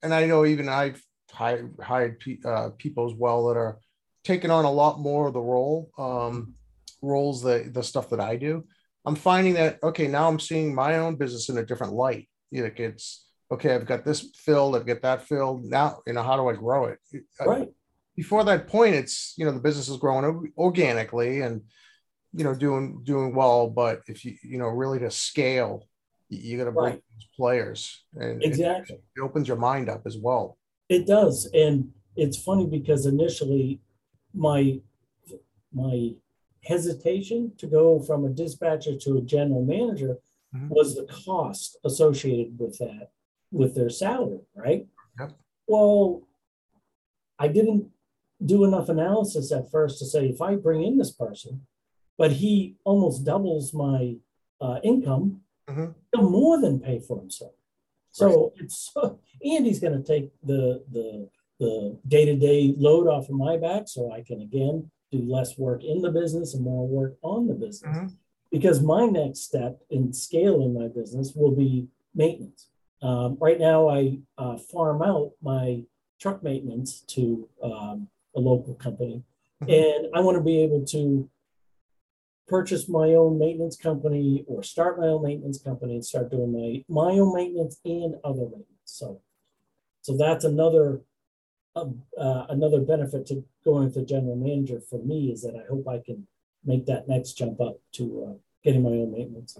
[0.02, 1.00] and I know even I've
[1.32, 3.78] hired, hired uh, people as well that are
[4.24, 6.54] taking on a lot more of the role um,
[7.02, 8.66] roles the the stuff that I do.
[9.06, 12.30] I'm finding that okay now I'm seeing my own business in a different light.
[12.52, 15.66] Like it's okay, I've got this filled, I've got that filled.
[15.66, 17.00] Now, you know, how do I grow it?
[17.46, 17.70] Right.
[18.16, 21.62] Before that point, it's you know the business is growing organically and
[22.34, 23.70] you know doing doing well.
[23.70, 25.88] But if you you know really to scale,
[26.30, 27.04] you got to bring right.
[27.36, 30.58] players, and exactly it, it opens your mind up as well.
[30.90, 33.80] It does, and it's funny because initially
[34.34, 34.80] my
[35.74, 36.12] my
[36.64, 40.18] hesitation to go from a dispatcher to a general manager
[40.56, 40.70] mm-hmm.
[40.70, 43.10] was the cost associated with that
[43.52, 44.88] with their salary, right?
[45.20, 45.32] Yep.
[45.68, 46.24] Well,
[47.38, 47.88] I didn't
[48.44, 51.66] do enough analysis at first to say if I bring in this person,
[52.18, 54.16] but he almost doubles my
[54.60, 55.92] uh, income, mm-hmm.
[56.14, 57.54] he'll more than pay for himself.
[58.12, 58.64] So right.
[58.64, 58.94] it's
[59.42, 61.30] and he's going to take the the
[61.64, 65.58] the day to day load off of my back, so I can again do less
[65.58, 67.98] work in the business and more work on the business.
[67.98, 68.08] Mm-hmm.
[68.52, 72.70] Because my next step in scaling my business will be maintenance.
[73.02, 75.84] Um, right now, I uh, farm out my
[76.22, 79.24] truck maintenance to um, a local company,
[79.64, 79.72] mm-hmm.
[79.72, 81.30] and I want to be able to
[82.48, 86.84] purchase my own maintenance company or start my own maintenance company and start doing my
[86.90, 88.68] my own maintenance and other maintenance.
[88.86, 89.22] So,
[90.02, 91.02] so that's another
[91.76, 91.86] uh,
[92.20, 96.00] uh, another benefit to going to general manager for me is that I hope I
[96.00, 96.28] can
[96.66, 99.58] make that next jump up to uh, getting my own maintenance.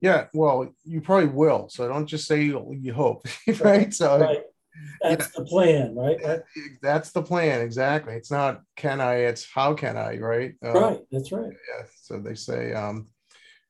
[0.00, 1.68] Yeah, well, you probably will.
[1.68, 3.26] So don't just say you, hope,
[3.60, 3.92] right?
[3.92, 4.42] So right.
[5.02, 5.30] that's yeah.
[5.36, 6.22] the plan, right?
[6.22, 6.44] That,
[6.80, 8.14] that's the plan, exactly.
[8.14, 10.54] It's not can I, it's how can I, right?
[10.64, 11.50] Uh, right, that's right.
[11.50, 11.84] Yeah.
[12.00, 13.08] So they say, um,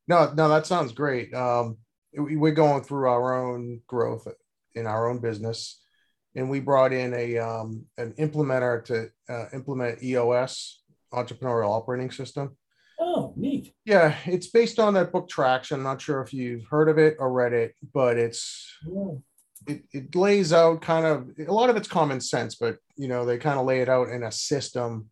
[0.06, 1.32] no, no, that sounds great.
[1.34, 1.78] Um,
[2.14, 4.26] we're going through our own growth
[4.74, 5.80] in our own business,
[6.34, 12.56] and we brought in a um, an implementer to uh, implement EOS entrepreneurial operating system
[13.00, 13.74] Oh, neat.
[13.84, 15.78] Yeah, it's based on that book Traction.
[15.78, 19.14] I'm not sure if you've heard of it or read it, but it's yeah.
[19.68, 23.24] it, it lays out kind of a lot of it's common sense, but you know,
[23.24, 25.10] they kind of lay it out in a system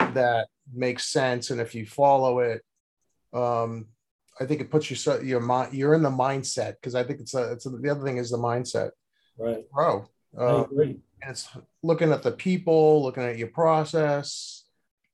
[0.00, 1.50] that makes sense.
[1.50, 2.62] And if you follow it,
[3.32, 3.86] um,
[4.40, 7.20] I think it puts you so your mind you're in the mindset because I think
[7.20, 8.90] it's a it's a, the other thing is the mindset.
[9.38, 9.70] Right.
[9.72, 10.08] Bro.
[10.36, 10.64] Uh,
[11.22, 11.48] it's
[11.82, 14.60] looking at the people, looking at your process,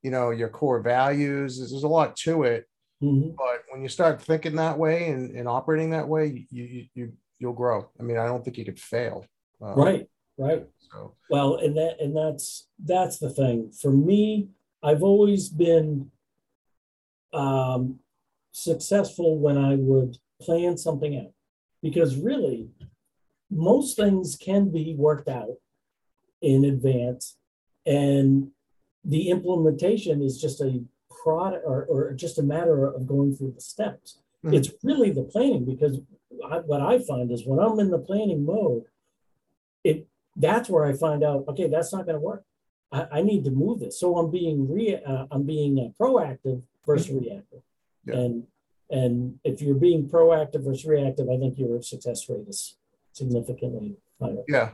[0.07, 2.69] you know your core values there's, a lot to it.
[3.03, 3.31] Mm-hmm.
[3.37, 7.53] but when you start thinking that way and, and operating that way you, you you'll
[7.53, 7.91] grow.
[7.99, 9.27] I mean i don't think you could fail.
[9.61, 10.65] Um, right right.
[10.79, 11.15] so.
[11.29, 13.73] Well and that and that's that's the thing.
[13.73, 14.49] For me
[14.81, 16.13] i've always been
[17.33, 17.99] um
[18.53, 21.33] successful when i would plan something out.
[21.83, 22.69] Because really
[23.51, 25.57] most things can be worked out
[26.43, 27.37] in advance
[27.87, 28.49] and
[29.05, 30.83] the implementation is just a
[31.23, 34.19] product or, or just a matter of going through the steps.
[34.45, 34.55] Mm-hmm.
[34.55, 36.01] It's really the planning because
[36.51, 38.85] I, what I find is when I'm in the planning mode,
[39.85, 42.45] it that's where I find out okay that's not going to work.
[42.93, 43.99] I, I, need to move this.
[43.99, 47.19] So I'm being re uh, I'm being uh, proactive versus mm-hmm.
[47.19, 47.63] reactive,
[48.05, 48.15] yeah.
[48.15, 48.47] and
[48.91, 52.77] and if you're being proactive versus reactive, I think your success rate is
[53.17, 54.45] significantly higher.
[54.49, 54.71] Yeah,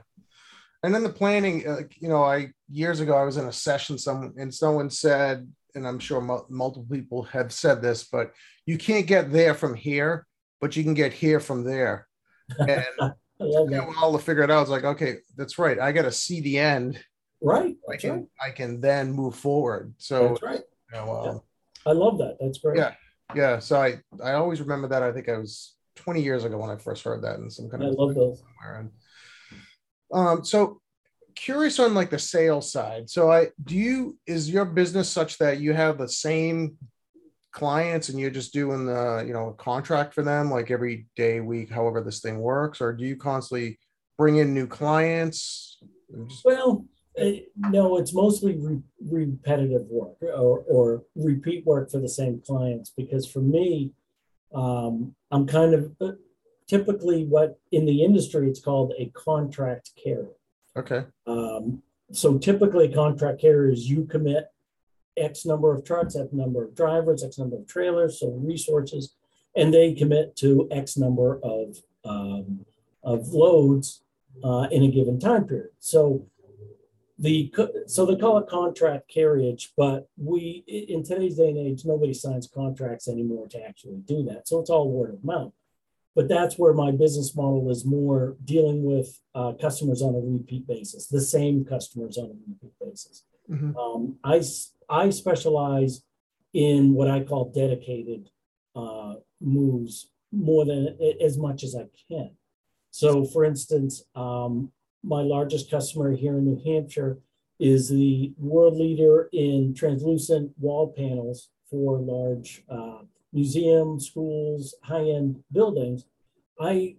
[0.83, 3.97] and then the planning uh, you know i years ago i was in a session
[3.97, 8.33] some and someone said and i'm sure m- multiple people have said this but
[8.67, 10.27] you can't get there from here
[10.61, 12.09] but you can get here from there
[12.59, 12.85] and
[13.43, 13.95] I love that.
[14.01, 14.63] all figure it out.
[14.63, 15.79] It's like, okay, that's right.
[15.79, 17.03] I got to see the end.
[17.41, 17.75] Right.
[17.91, 18.25] I can right.
[18.41, 19.95] I can then move forward.
[19.99, 20.61] So that's right.
[20.93, 21.91] You know, um, yeah.
[21.91, 22.37] I love that.
[22.41, 22.79] That's great.
[22.79, 22.95] Yeah.
[23.35, 23.59] Yeah.
[23.59, 25.03] So I I always remember that.
[25.03, 27.83] I think I was 20 years ago when I first heard that in some kind
[27.85, 28.41] I of love those.
[28.41, 28.81] Somewhere.
[28.81, 28.91] And,
[30.13, 30.81] um, so
[31.35, 33.09] curious on like the sales side.
[33.09, 36.77] So I do you is your business such that you have the same
[37.53, 41.71] clients and you're just doing the you know contract for them like every day week
[41.71, 43.79] however this thing works or do you constantly
[44.17, 45.79] bring in new clients
[46.29, 46.45] just...
[46.47, 46.87] well
[47.21, 47.31] uh,
[47.69, 53.27] no it's mostly re- repetitive work or, or repeat work for the same clients because
[53.27, 53.93] for me
[54.55, 56.13] um, i'm kind of uh,
[56.69, 60.37] typically what in the industry it's called a contract carrier
[60.77, 64.49] okay um, so typically contract carriers you commit
[65.17, 69.15] X number of trucks, X number of drivers, X number of trailers, so resources,
[69.57, 72.65] and they commit to X number of um,
[73.03, 74.03] of loads
[74.43, 75.71] uh, in a given time period.
[75.79, 76.27] So
[77.23, 77.53] the
[77.87, 82.51] so they call it contract carriage, but we in today's day and age nobody signs
[82.53, 84.49] contracts anymore to actually do that.
[84.49, 85.53] So it's all word of mouth.
[86.17, 90.67] But that's where my business model is more dealing with uh, customers on a repeat
[90.67, 93.25] basis, the same customers on a repeat basis.
[93.49, 93.77] Mm-hmm.
[93.77, 94.43] Um, I
[94.91, 96.03] I specialize
[96.53, 98.31] in what I call dedicated
[98.75, 102.33] uh, moves more than as much as I can.
[102.91, 104.73] So, for instance, um,
[105.03, 107.19] my largest customer here in New Hampshire
[107.59, 112.99] is the world leader in translucent wall panels for large uh,
[113.33, 116.05] museums, schools, high-end buildings.
[116.61, 116.97] I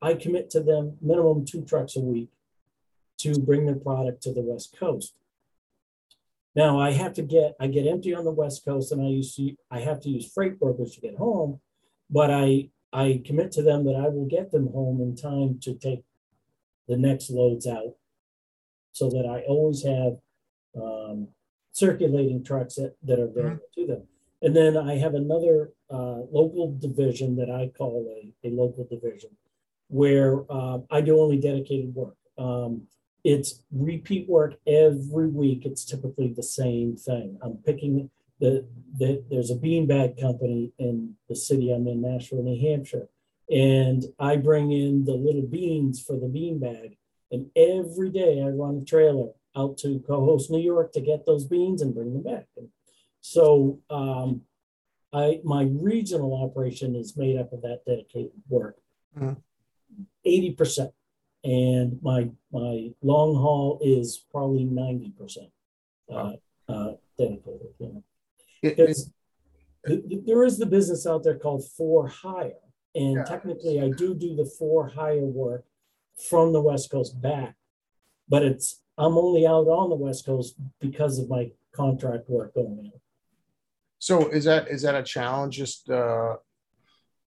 [0.00, 2.28] I commit to them minimum two trucks a week
[3.18, 5.14] to bring their product to the West Coast.
[6.54, 9.38] Now I have to get I get empty on the West Coast, and I use
[9.70, 11.60] I have to use freight brokers to get home,
[12.08, 15.74] but I I commit to them that I will get them home in time to
[15.74, 16.04] take
[16.88, 17.94] the next loads out,
[18.92, 20.16] so that I always have
[20.80, 21.28] um,
[21.72, 23.80] circulating trucks that, that are available mm-hmm.
[23.82, 24.02] to them.
[24.42, 29.30] And then I have another uh, local division that I call a, a local division,
[29.88, 32.16] where uh, I do only dedicated work.
[32.38, 32.82] Um,
[33.24, 35.66] it's repeat work every week.
[35.66, 37.38] It's typically the same thing.
[37.42, 42.60] I'm picking the, the there's a beanbag company in the city I'm in, Nashua, New
[42.68, 43.08] Hampshire,
[43.50, 46.96] and I bring in the little beans for the bean bag.
[47.30, 51.44] And every day I run a trailer out to Cohoes, New York, to get those
[51.44, 52.46] beans and bring them back.
[52.56, 52.68] And
[53.20, 54.42] so um,
[55.12, 58.76] I my regional operation is made up of that dedicated work.
[59.18, 59.40] Mm-hmm.
[60.24, 60.90] 80 percent
[61.46, 65.50] and my my long haul is probably 90 percent
[66.12, 66.32] uh,
[66.68, 67.68] uh, dedicated.
[67.78, 68.04] You know,
[68.62, 69.10] because
[69.84, 72.54] there is the business out there called for hire,
[72.96, 73.24] and yeah.
[73.24, 75.64] technically I do do the for hire work
[76.28, 77.54] from the West Coast back,
[78.28, 82.78] but it's I'm only out on the West Coast because of my contract work going
[82.78, 82.92] on.
[83.98, 85.56] So is that is that a challenge?
[85.56, 86.36] Just uh,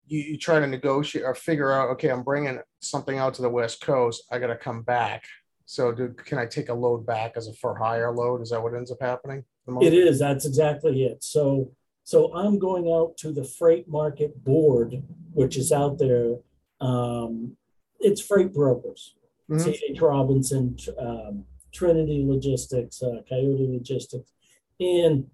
[0.06, 3.49] you, you try to negotiate or figure out, okay, I'm bringing something out to the
[3.49, 4.23] West Coast.
[4.32, 5.23] I got to come back.
[5.65, 8.41] So do, can I take a load back as a for hire load?
[8.41, 9.45] Is that what ends up happening?
[9.82, 10.19] It is.
[10.19, 11.23] That's exactly it.
[11.23, 11.71] So,
[12.04, 16.36] so I'm going out to the freight market board, which is out there.
[16.82, 17.56] Um,
[18.00, 19.16] it's freight brokers,
[19.50, 19.63] mm-hmm.
[19.63, 20.02] C.H.
[20.02, 24.32] Robinson, um, Trinity Logistics, uh, Coyote Logistics.
[24.80, 25.28] And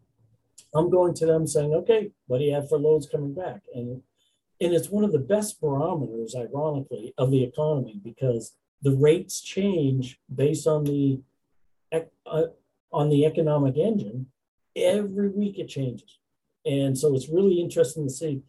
[0.76, 3.62] I'm going to them saying, okay, what do you have for loads coming back?
[3.74, 4.04] And
[4.62, 10.20] and it's one of the best barometers, ironically, of the economy because the rates change
[10.34, 11.22] based on the
[11.92, 12.44] uh,
[12.92, 14.28] on the economic engine.
[14.76, 16.19] Every week it changes,
[16.65, 18.43] and so it's really interesting to see.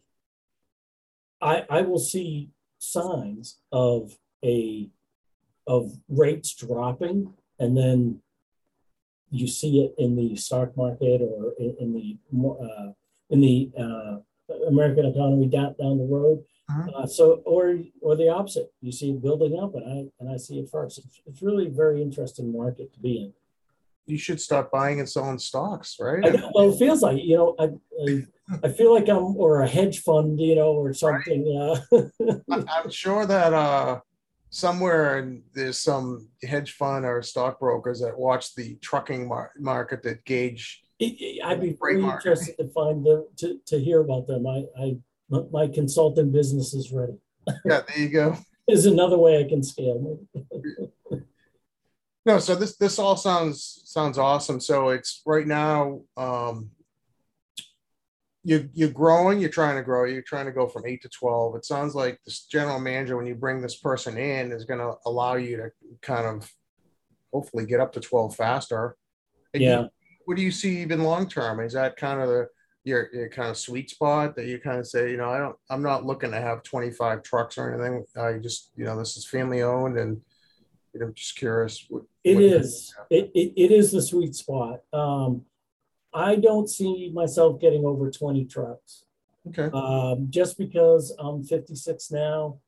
[1.41, 4.89] I I will see signs of a
[5.67, 8.21] of rates dropping, and then
[9.29, 12.91] you see it in the stock market or in, in the uh,
[13.29, 14.17] in the uh,
[14.67, 16.43] American economy down down the road.
[16.69, 16.91] Uh-huh.
[16.91, 20.37] Uh, so, or or the opposite, you see it building up, and I and I
[20.37, 20.99] see it first.
[20.99, 23.33] It's, it's really a very interesting market to be in.
[24.11, 26.25] You should start buying and selling stocks, right?
[26.25, 27.69] I, well, it feels like you know, I,
[28.07, 28.25] I,
[28.65, 31.81] I feel like I'm or a hedge fund, you know, or something.
[31.91, 32.03] Right.
[32.27, 33.99] Uh, I'm sure that uh,
[34.49, 40.83] somewhere there's some hedge fund or stockbrokers that watch the trucking mar- market that gauge
[41.01, 44.45] I'd be very interested to find them to, to hear about them.
[44.45, 44.97] I, I
[45.51, 47.13] my consulting business is ready.
[47.65, 48.37] Yeah, there you go.
[48.67, 50.19] is another way I can scale.
[52.25, 54.59] no, so this this all sounds sounds awesome.
[54.59, 56.01] So it's right now.
[56.17, 56.69] Um,
[58.43, 61.55] you you're growing, you're trying to grow, you're trying to go from eight to twelve.
[61.55, 64.93] It sounds like this general manager, when you bring this person in, is going to
[65.05, 66.51] allow you to kind of
[67.31, 68.97] hopefully get up to twelve faster.
[69.53, 69.81] And yeah.
[69.81, 69.89] You,
[70.25, 71.59] what do you see even long term?
[71.59, 72.47] Is that kind of the
[72.83, 75.55] your, your kind of sweet spot that you kind of say, you know, I don't,
[75.69, 78.03] I'm not looking to have 25 trucks or anything.
[78.19, 80.19] I just, you know, this is family owned and
[80.93, 81.85] you know, just curious.
[81.89, 82.93] What, it is.
[83.09, 84.81] It, it, it is the sweet spot.
[84.93, 85.43] Um,
[86.13, 89.05] I don't see myself getting over 20 trucks.
[89.47, 89.69] Okay.
[89.73, 92.59] Um, just because I'm 56 now,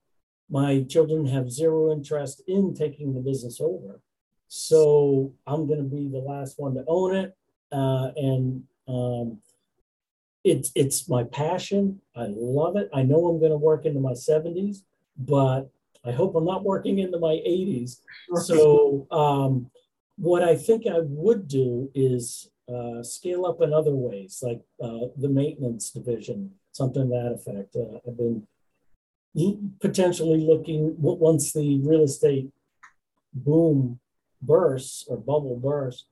[0.49, 4.01] my children have zero interest in taking the business over.
[4.47, 7.35] So I'm going to be the last one to own it.
[7.71, 9.39] Uh, and um,
[10.43, 12.01] it's, it's my passion.
[12.15, 12.89] I love it.
[12.93, 14.83] I know I'm going to work into my 70s,
[15.17, 15.69] but
[16.05, 17.97] I hope I'm not working into my 80s.
[18.43, 19.71] So um,
[20.17, 25.07] what I think I would do is uh, scale up in other ways, like uh,
[25.17, 27.75] the maintenance division, something that effect.
[27.75, 28.47] Uh, I've been
[29.81, 32.51] potentially looking once the real estate
[33.33, 33.99] boom
[34.41, 36.05] bursts or bubble bursts,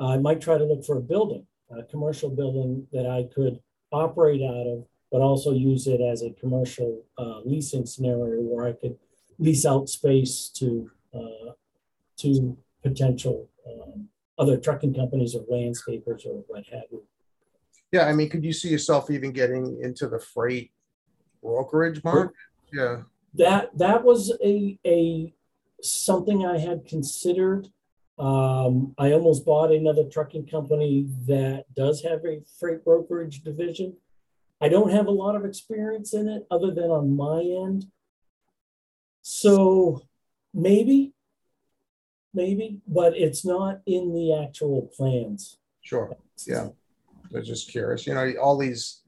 [0.00, 1.46] I might try to look for a building,
[1.76, 3.58] a commercial building that I could
[3.90, 8.72] operate out of, but also use it as a commercial uh, leasing scenario where I
[8.72, 8.96] could
[9.38, 11.52] lease out space to uh,
[12.18, 14.08] to potential um,
[14.38, 17.02] other trucking companies or landscapers or what have you.
[17.92, 20.70] Yeah, I mean, could you see yourself even getting into the freight
[21.42, 22.34] brokerage market?
[22.72, 23.02] Yeah.
[23.34, 25.32] That that was a a
[25.82, 27.68] something I had considered.
[28.18, 33.96] Um, I almost bought another trucking company that does have a freight brokerage division.
[34.60, 37.86] I don't have a lot of experience in it other than on my end.
[39.30, 40.00] So
[40.54, 41.12] maybe
[42.32, 45.58] maybe, but it's not in the actual plans.
[45.82, 46.16] Sure.
[46.46, 46.68] Yeah.
[47.34, 48.06] I was just curious.
[48.06, 49.02] You know, all these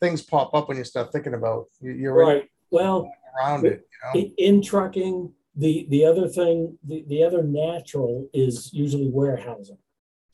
[0.00, 2.50] things pop up when you start thinking about you're right.
[2.70, 3.88] Well, around it.
[4.14, 4.28] You know?
[4.36, 9.78] in, trucking, the the other thing, the, the other natural is usually warehousing.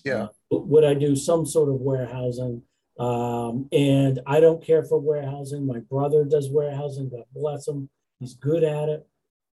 [0.04, 0.28] Yeah.
[0.52, 2.62] Uh, would I do some sort of warehousing?
[2.98, 5.64] Um, and I don't care for warehousing.
[5.64, 7.10] My brother does warehousing.
[7.10, 7.88] God bless him.
[8.18, 9.06] He's good at it.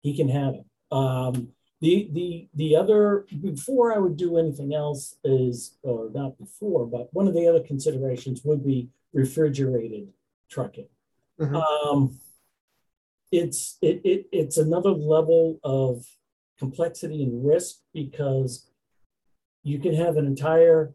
[0.02, 0.64] He can have it.
[0.90, 1.48] Um,
[1.80, 7.08] the the the other before I would do anything else is or not before, but
[7.12, 10.08] one of the other considerations would be refrigerated
[10.50, 10.88] trucking.
[11.40, 11.54] Mm-hmm.
[11.54, 12.18] Um,
[13.30, 16.04] it's it, it it's another level of
[16.58, 18.68] complexity and risk because
[19.62, 20.94] you can have an entire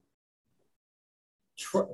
[1.58, 1.88] tra-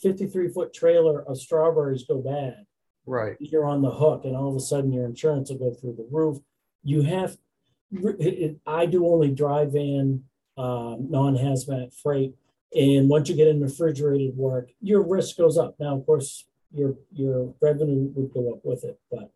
[0.00, 2.66] 53 foot trailer of strawberries go bad.
[3.06, 3.36] Right.
[3.38, 6.08] You're on the hook, and all of a sudden your insurance will go through the
[6.10, 6.38] roof.
[6.86, 7.36] You have
[7.92, 10.24] it, I do only dry van,
[10.56, 12.34] um, non hazmat freight.
[12.74, 15.76] And once you get in refrigerated work, your risk goes up.
[15.78, 19.30] Now, of course, your your revenue would go up with it, but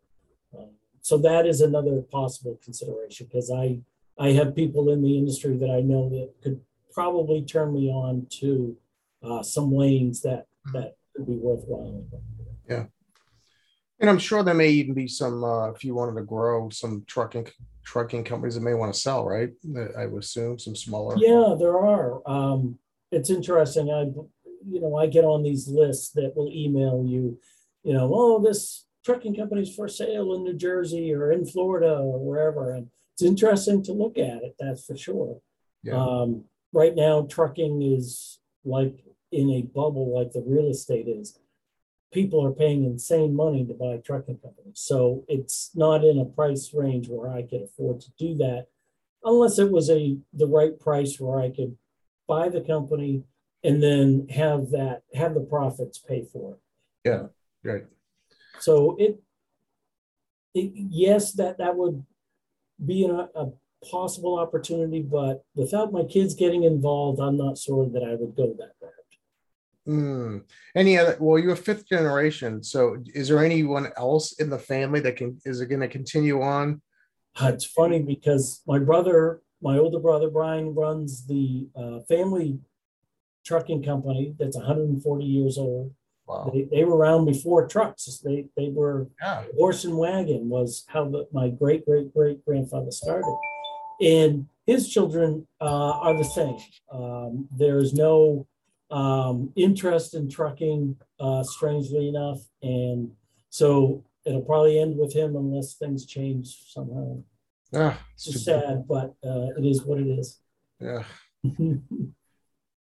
[0.57, 0.69] um,
[1.01, 3.79] so that is another possible consideration because I
[4.17, 6.61] I have people in the industry that I know that could
[6.93, 8.77] probably turn me on to
[9.23, 12.05] uh, some lanes that that could be worthwhile.
[12.69, 12.85] Yeah.
[14.01, 17.03] And I'm sure there may even be some, uh, if you wanted to grow some
[17.07, 17.47] trucking
[17.83, 19.49] trucking companies that may want to sell, right?
[19.97, 21.15] I would assume some smaller.
[21.17, 22.21] Yeah, there are.
[22.27, 22.77] Um,
[23.11, 23.89] it's interesting.
[23.89, 24.03] I,
[24.67, 27.39] you know, I get on these lists that will email you,
[27.83, 32.19] you know, oh, this trucking company's for sale in New Jersey or in Florida or
[32.19, 34.55] wherever, and it's interesting to look at it.
[34.59, 35.41] That's for sure.
[35.83, 35.95] Yeah.
[35.95, 41.37] Um, right now, trucking is like in a bubble, like the real estate is
[42.11, 44.79] people are paying insane money to buy trucking companies.
[44.79, 48.67] So it's not in a price range where I could afford to do that
[49.23, 51.77] unless it was a the right price where I could
[52.27, 53.23] buy the company
[53.63, 56.59] and then have that have the profits pay for it.
[57.09, 57.23] Yeah,
[57.63, 57.85] right.
[58.59, 59.21] So it,
[60.53, 62.03] it yes, that that would
[62.83, 63.47] be an, a
[63.89, 68.55] possible opportunity, but without my kids getting involved, I'm not sure that I would go
[68.57, 68.93] that route.
[69.91, 70.43] Mm.
[70.75, 71.17] Any other?
[71.19, 72.63] Well, you're a fifth generation.
[72.63, 75.37] So, is there anyone else in the family that can?
[75.45, 76.81] Is it going to continue on?
[77.39, 82.59] Uh, it's funny because my brother, my older brother Brian, runs the uh, family
[83.45, 85.93] trucking company that's 140 years old.
[86.27, 86.49] Wow.
[86.53, 88.05] They, they were around before trucks.
[88.23, 89.43] They they were yeah.
[89.57, 93.35] horse and wagon was how the, my great great great grandfather started,
[93.99, 96.57] and his children uh, are the same.
[96.93, 98.47] Um, there is no
[98.91, 102.39] um, interest in trucking, uh, strangely enough.
[102.61, 103.11] And
[103.49, 107.23] so it'll probably end with him unless things change somehow.
[107.73, 110.39] Ah, it's sad, but uh, it is what it is.
[110.79, 111.03] Yeah.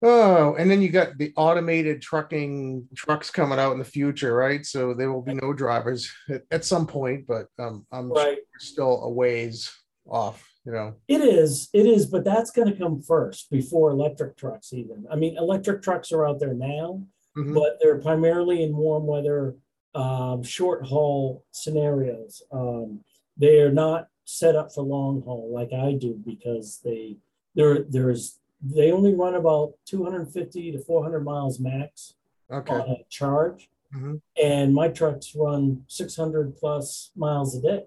[0.02, 4.64] Oh, and then you got the automated trucking trucks coming out in the future, right?
[4.64, 8.38] So there will be no drivers at, at some point, but um, I'm right.
[8.58, 9.70] still a ways
[10.08, 10.49] off.
[10.64, 14.72] You know, it is, it is, but that's going to come first before electric trucks.
[14.72, 17.02] Even, I mean, electric trucks are out there now,
[17.36, 17.54] mm-hmm.
[17.54, 19.56] but they're primarily in warm weather,
[19.94, 22.42] um, short haul scenarios.
[22.52, 23.00] Um,
[23.38, 27.16] they are not set up for long haul like I do because they
[27.56, 32.14] there there's they only run about 250 to 400 miles max
[32.52, 32.74] okay.
[32.74, 33.70] on a charge.
[33.94, 34.16] Mm-hmm.
[34.42, 37.84] And my trucks run 600 plus miles a day.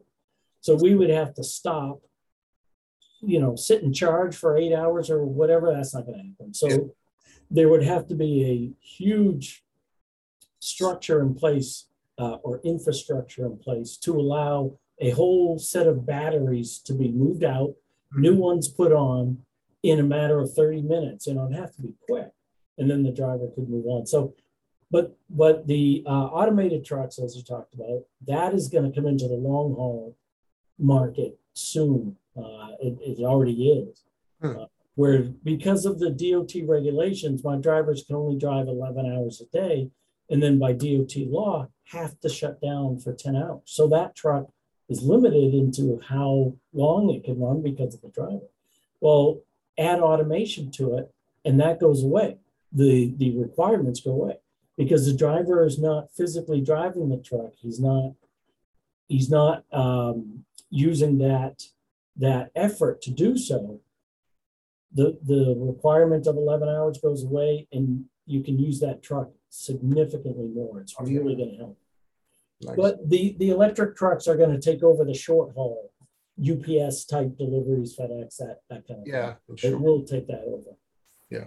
[0.61, 2.01] So we would have to stop,
[3.25, 5.71] you know, sit and charge for eight hours or whatever.
[5.71, 6.53] That's not going to happen.
[6.53, 6.77] So yeah.
[7.49, 9.63] there would have to be a huge
[10.59, 16.79] structure in place uh, or infrastructure in place to allow a whole set of batteries
[16.79, 18.21] to be moved out, mm-hmm.
[18.21, 19.39] new ones put on,
[19.83, 22.29] in a matter of 30 minutes and it'd have to be quick
[22.77, 24.33] and then the driver could move on so
[24.89, 29.07] but but the uh, automated trucks as you talked about that is going to come
[29.07, 30.15] into the long haul
[30.79, 34.03] market soon uh, it, it, already is
[34.41, 34.57] hmm.
[34.57, 34.65] uh,
[34.95, 39.89] where because of the DOT regulations my drivers can only drive 11 hours a day
[40.29, 44.47] and then by DOT law have to shut down for 10 hours so that truck
[44.89, 48.47] is limited into how long it can run because of the driver
[48.99, 49.41] well
[49.77, 51.11] add automation to it,
[51.45, 52.37] and that goes away.
[52.71, 54.37] The, the requirements go away
[54.77, 57.53] because the driver is not physically driving the truck.
[57.57, 58.13] He's not
[59.07, 61.63] he's not um, using that
[62.17, 63.79] that effort to do so.
[64.93, 70.47] The the requirement of 11 hours goes away, and you can use that truck significantly
[70.47, 70.81] more.
[70.81, 71.77] It's really going to help.
[72.61, 72.75] Nice.
[72.75, 75.91] But the the electric trucks are going to take over the short haul
[76.39, 79.57] UPS type deliveries, FedEx, that that kind of yeah, thing.
[79.57, 79.71] Sure.
[79.71, 80.77] It will take that over.
[81.29, 81.45] Yeah.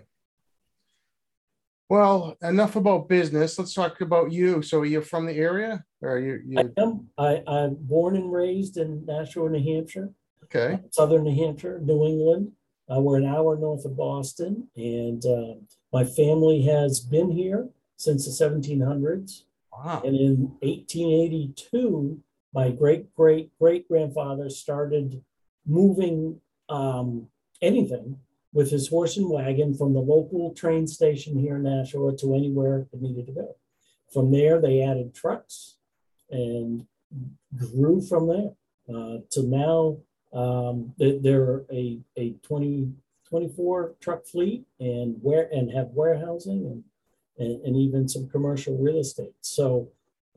[1.88, 3.58] Well, enough about business.
[3.58, 4.62] Let's talk about you.
[4.62, 6.40] So, are you from the area, or are you?
[6.46, 6.58] you...
[6.58, 7.08] I am.
[7.16, 10.10] I, I'm born and raised in Nashua, New Hampshire.
[10.46, 10.74] Okay.
[10.74, 12.52] Uh, Southern New Hampshire, New England.
[12.88, 15.54] Uh, we're an hour north of Boston, and uh,
[15.92, 19.42] my family has been here since the 1700s.
[19.72, 20.02] Wow.
[20.04, 22.20] And in 1882,
[22.54, 25.22] my great great great grandfather started
[25.66, 27.28] moving um,
[27.60, 28.18] anything
[28.52, 32.86] with his horse and wagon from the local train station here in Nashua to anywhere
[32.92, 33.56] it needed to go.
[34.12, 35.76] From there, they added trucks
[36.30, 36.86] and
[37.56, 38.52] grew from there
[38.88, 39.98] uh, to now.
[40.32, 42.92] Um, they're a, a 20,
[43.28, 46.84] 24 truck fleet and where and have warehousing and,
[47.38, 49.34] and, and even some commercial real estate.
[49.40, 49.88] So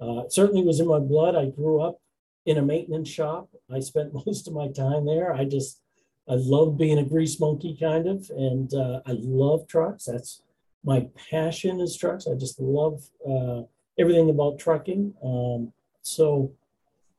[0.01, 1.35] uh, certainly was in my blood.
[1.35, 1.99] I grew up
[2.45, 3.49] in a maintenance shop.
[3.71, 5.33] I spent most of my time there.
[5.33, 5.81] I just,
[6.27, 10.05] I love being a grease monkey kind of, and uh, I love trucks.
[10.05, 10.41] That's
[10.83, 12.27] my passion is trucks.
[12.27, 13.63] I just love uh,
[13.97, 15.13] everything about trucking.
[15.23, 16.51] Um, so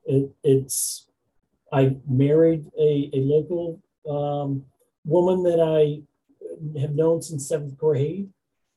[0.06, 1.06] it, it's,
[1.72, 4.64] I married a, a local um,
[5.04, 6.02] woman that I
[6.80, 8.28] have known since seventh grade,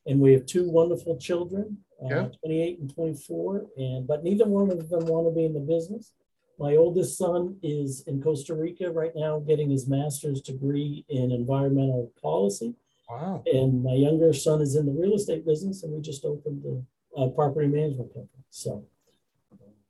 [0.06, 3.66] and we have two wonderful children, uh, 28 and 24.
[3.76, 6.12] And but neither one of them want to be in the business.
[6.58, 12.12] My oldest son is in Costa Rica right now getting his master's degree in environmental
[12.22, 12.74] policy.
[13.10, 13.42] Wow.
[13.46, 17.20] And my younger son is in the real estate business, and we just opened a,
[17.20, 18.44] a property management company.
[18.50, 18.84] So,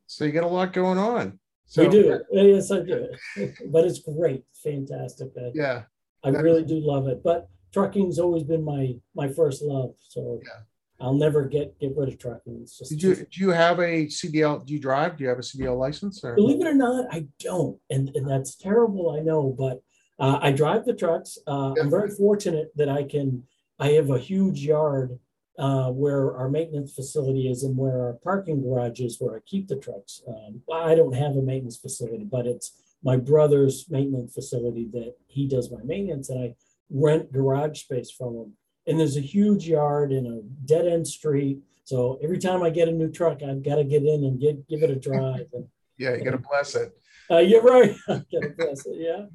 [0.07, 1.39] so you got a lot going on.
[1.67, 2.21] So, we do.
[2.31, 3.09] Yes, I do.
[3.67, 5.29] but it's great, fantastic.
[5.37, 5.83] I, yeah,
[6.23, 7.23] I really do love it.
[7.23, 9.95] But trucking's always been my my first love.
[10.01, 10.61] So yeah.
[11.01, 12.61] I'll never get get rid of trucking.
[12.63, 14.65] It's just Did you do you have a CDL?
[14.65, 15.17] Do you drive?
[15.17, 16.23] Do you have a CDL license?
[16.25, 16.35] Or?
[16.35, 19.11] Believe it or not, I don't, and and that's terrible.
[19.11, 19.83] I know, but
[20.19, 21.37] uh, I drive the trucks.
[21.47, 23.43] Uh, I'm very fortunate that I can.
[23.79, 25.19] I have a huge yard
[25.59, 29.69] uh, where our maintenance facility is, and where our parking garage is, where I keep
[29.69, 30.23] the trucks.
[30.29, 35.47] Um, I don't have a maintenance facility, but it's my brother's maintenance facility that he
[35.47, 36.55] does my maintenance, and I
[36.91, 38.53] rent garage space from him
[38.87, 41.59] and there's a huge yard in a dead end street.
[41.85, 44.67] So every time I get a new truck, I've got to get in and get
[44.69, 45.47] give it a drive.
[45.53, 45.67] And,
[45.99, 46.93] yeah, you got to bless it.
[47.31, 47.95] Uh, you're right.
[48.07, 48.97] got to bless it.
[48.97, 49.27] Yeah,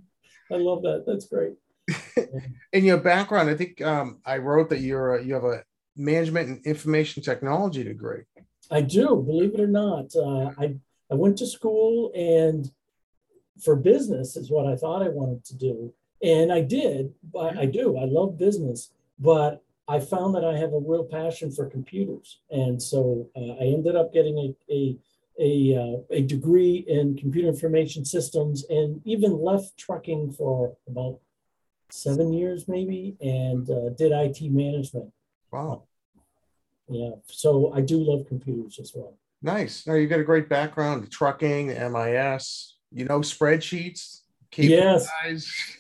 [0.52, 1.04] I love that.
[1.06, 1.54] That's great.
[2.74, 5.64] in your background, I think um, I wrote that you're a, you have a
[6.00, 8.24] management and information technology degree.
[8.72, 10.16] I do, believe it or not.
[10.16, 10.76] Uh, I
[11.12, 12.72] I went to school and
[13.64, 15.94] for business is what I thought I wanted to do,
[16.24, 17.14] and I did.
[17.32, 17.98] But I do.
[17.98, 22.82] I love business but I found that I have a real passion for computers, and
[22.82, 24.98] so uh, I ended up getting a a
[25.42, 31.20] a, uh, a, degree in computer information systems, and even left trucking for about
[31.90, 35.14] seven years maybe, and uh, did IT management.
[35.50, 35.84] Wow.
[36.90, 39.18] Yeah, so I do love computers as well.
[39.42, 39.88] Nice.
[39.88, 42.76] Now you've got a great background, trucking, MIS.
[42.92, 44.22] You know spreadsheets.
[44.56, 45.08] yes,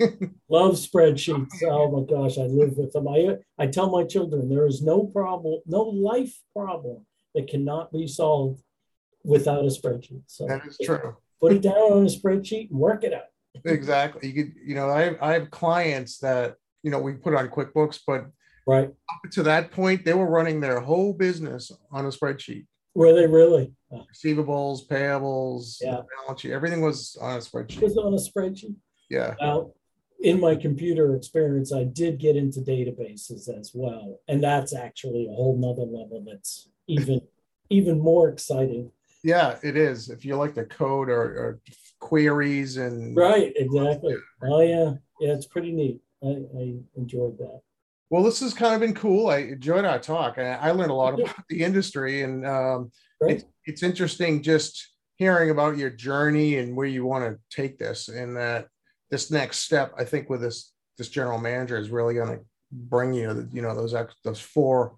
[0.49, 1.63] love spreadsheets.
[1.63, 3.07] Oh my gosh, I live with them.
[3.07, 8.07] I I tell my children there is no problem, no life problem that cannot be
[8.07, 8.61] solved
[9.23, 10.21] without a spreadsheet.
[10.27, 11.17] So that is true.
[11.41, 13.23] Put it down on a spreadsheet and work it out.
[13.65, 14.29] exactly.
[14.29, 18.01] You could, you know, I I have clients that you know we put on QuickBooks,
[18.05, 18.27] but
[18.69, 18.89] right
[19.25, 22.65] up to that point, they were running their whole business on a spreadsheet.
[22.95, 23.73] Were they really?
[23.91, 26.01] Receivables, payables, yeah.
[26.25, 27.77] balance sheet, everything was on a spreadsheet.
[27.77, 28.75] It was on a spreadsheet.
[29.09, 29.35] Yeah.
[29.39, 29.71] Now,
[30.21, 34.19] in my computer experience, I did get into databases as well.
[34.27, 37.21] And that's actually a whole nother level that's even
[37.69, 38.91] even more exciting.
[39.23, 40.09] Yeah, it is.
[40.09, 41.59] If you like the code or, or
[41.99, 44.15] queries and right, exactly.
[44.43, 44.93] Oh yeah.
[45.19, 46.01] Yeah, it's pretty neat.
[46.23, 47.61] I, I enjoyed that.
[48.09, 49.29] Well, this has kind of been cool.
[49.29, 50.37] I enjoyed our talk.
[50.37, 52.91] I, I learned a lot about the industry, and um,
[53.21, 58.07] it's, it's interesting just hearing about your journey and where you want to take this.
[58.07, 58.67] And that
[59.11, 63.13] this next step, I think, with this this general manager is really going to bring
[63.13, 63.93] you, you know, those
[64.23, 64.95] those four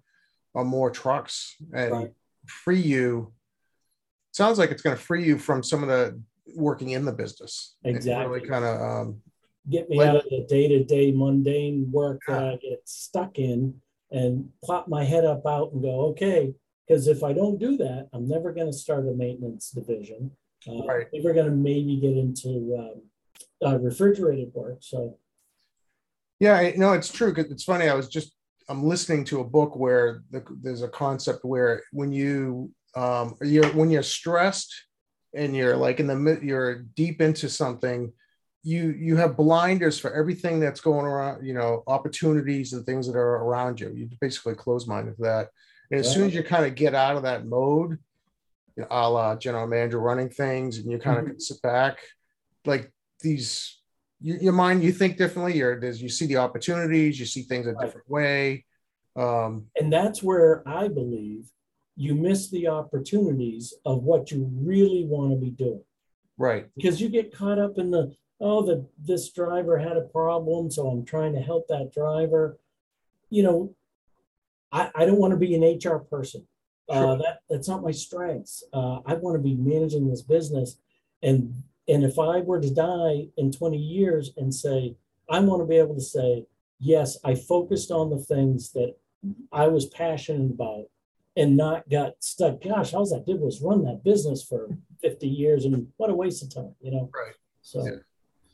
[0.54, 2.12] or more trucks and right.
[2.46, 3.32] free you.
[4.32, 6.18] Sounds like it's going to free you from some of the
[6.56, 7.76] working in the business.
[7.84, 8.38] Exactly.
[8.38, 9.20] Really kind of um,
[9.70, 14.88] get me out of the day-to-day mundane work that I get stuck in and plop
[14.88, 16.54] my head up out and go, okay,
[16.86, 20.32] because if I don't do that, I'm never going to start a maintenance division.
[20.68, 21.06] Uh, right.
[21.12, 23.02] Never going to maybe get into um,
[23.66, 24.78] uh, refrigerated work.
[24.80, 25.18] So,
[26.40, 27.32] yeah, no, it's true.
[27.32, 27.88] Cause it's funny.
[27.88, 28.34] I was just
[28.68, 33.66] I'm listening to a book where the, there's a concept where when you um, you're
[33.72, 34.72] when you're stressed
[35.34, 38.12] and you're like in the you're deep into something
[38.62, 43.16] you you have blinders for everything that's going around you know opportunities and things that
[43.16, 43.92] are around you.
[43.94, 45.48] You basically close minded to that.
[45.90, 46.12] And as yeah.
[46.12, 47.98] soon as you kind of get out of that mode
[48.76, 51.38] you know, a la general manager running things and you kind of mm-hmm.
[51.38, 51.98] sit back
[52.64, 52.90] like
[53.20, 53.78] these
[54.20, 55.56] you, your mind you think differently.
[55.56, 58.64] You're there's you see the opportunities you see things a different way.
[59.14, 61.44] Um, and that's where i believe
[61.96, 65.84] you miss the opportunities of what you really want to be doing.
[66.38, 66.66] Right.
[66.74, 70.88] Because you get caught up in the oh, the this driver had a problem, so
[70.88, 72.58] I'm trying to help that driver.
[73.30, 73.74] You know,
[74.72, 76.46] I, I don't want to be an HR person.
[76.88, 77.06] Uh, sure.
[77.06, 78.64] Uh, that that's not my strengths.
[78.72, 80.76] Uh, I want to be managing this business,
[81.22, 81.54] and
[81.88, 84.96] and if I were to die in 20 years and say
[85.30, 86.46] I want to be able to say
[86.80, 88.96] yes, I focused on the things that
[89.52, 90.86] I was passionate about
[91.36, 92.60] and not got stuck.
[92.62, 96.42] Gosh, all I did was run that business for 50 years, and what a waste
[96.42, 97.08] of time, you know.
[97.14, 97.34] Right.
[97.62, 97.86] So.
[97.86, 97.98] Yeah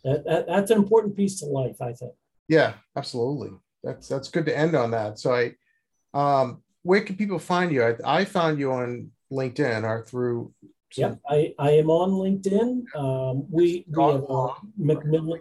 [0.04, 2.12] that, that that's an important piece to life, I think.
[2.48, 3.50] Yeah, absolutely.
[3.82, 5.18] That's that's good to end on that.
[5.18, 5.54] So I,
[6.14, 7.84] um, where can people find you?
[7.84, 10.54] I, I found you on LinkedIn or through.
[10.90, 11.10] Some...
[11.10, 12.96] Yeah, I, I am on LinkedIn.
[12.96, 15.40] Um, we, we have uh, McMillan.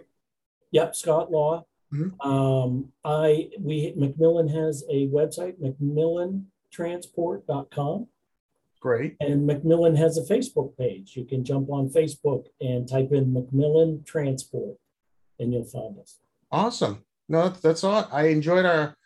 [0.72, 1.64] Yep, Scott Law.
[1.92, 2.20] Mm-hmm.
[2.20, 8.06] Um, I we McMillan has a website, McMillantransport.com.
[8.80, 9.16] Great.
[9.20, 11.16] And McMillan has a Facebook page.
[11.16, 14.76] You can jump on Facebook and type in McMillan Transport
[15.38, 16.18] and you'll find us.
[16.50, 17.04] Awesome.
[17.28, 18.08] No, that's all.
[18.12, 18.96] I enjoyed our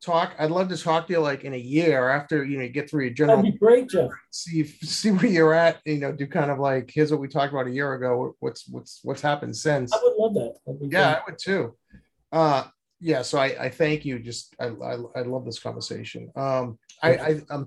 [0.00, 0.34] talk.
[0.38, 2.88] I'd love to talk to you like in a year after you know you get
[2.88, 3.38] through your general.
[3.38, 4.10] That'd be great, Jeff.
[4.30, 5.80] See see where you're at.
[5.84, 8.34] You know, do kind of like here's what we talked about a year ago.
[8.40, 9.92] What's what's what's happened since?
[9.92, 10.54] I would love that.
[10.80, 11.04] yeah, great.
[11.04, 11.76] I would too.
[12.32, 12.64] Uh,
[13.00, 13.22] yeah.
[13.22, 14.18] So I, I thank you.
[14.18, 16.30] Just I, I, I love this conversation.
[16.34, 17.66] Um, I, I I'm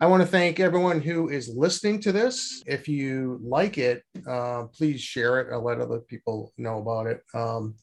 [0.00, 2.62] I want to thank everyone who is listening to this.
[2.66, 7.22] If you like it, uh, please share it or let other people know about it.
[7.32, 7.76] Um,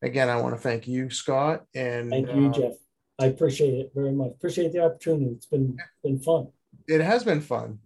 [0.00, 1.64] again, I want to thank you, Scott.
[1.74, 2.72] And thank you, uh, Jeff.
[3.18, 4.32] I appreciate it very much.
[4.32, 5.32] Appreciate the opportunity.
[5.32, 6.48] It's been been fun.
[6.86, 7.78] It has been fun.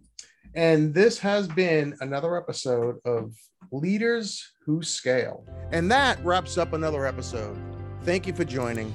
[0.53, 3.33] And this has been another episode of
[3.71, 5.45] Leaders Who Scale.
[5.71, 7.57] And that wraps up another episode.
[8.03, 8.93] Thank you for joining.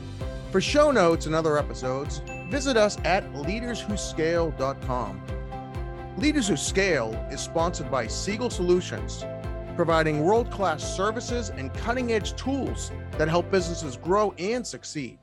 [0.52, 5.22] For show notes and other episodes, visit us at leaderswhoscale.com.
[6.16, 9.24] Leaders Who Scale is sponsored by Siegel Solutions,
[9.74, 15.18] providing world class services and cutting edge tools that help businesses grow and succeed.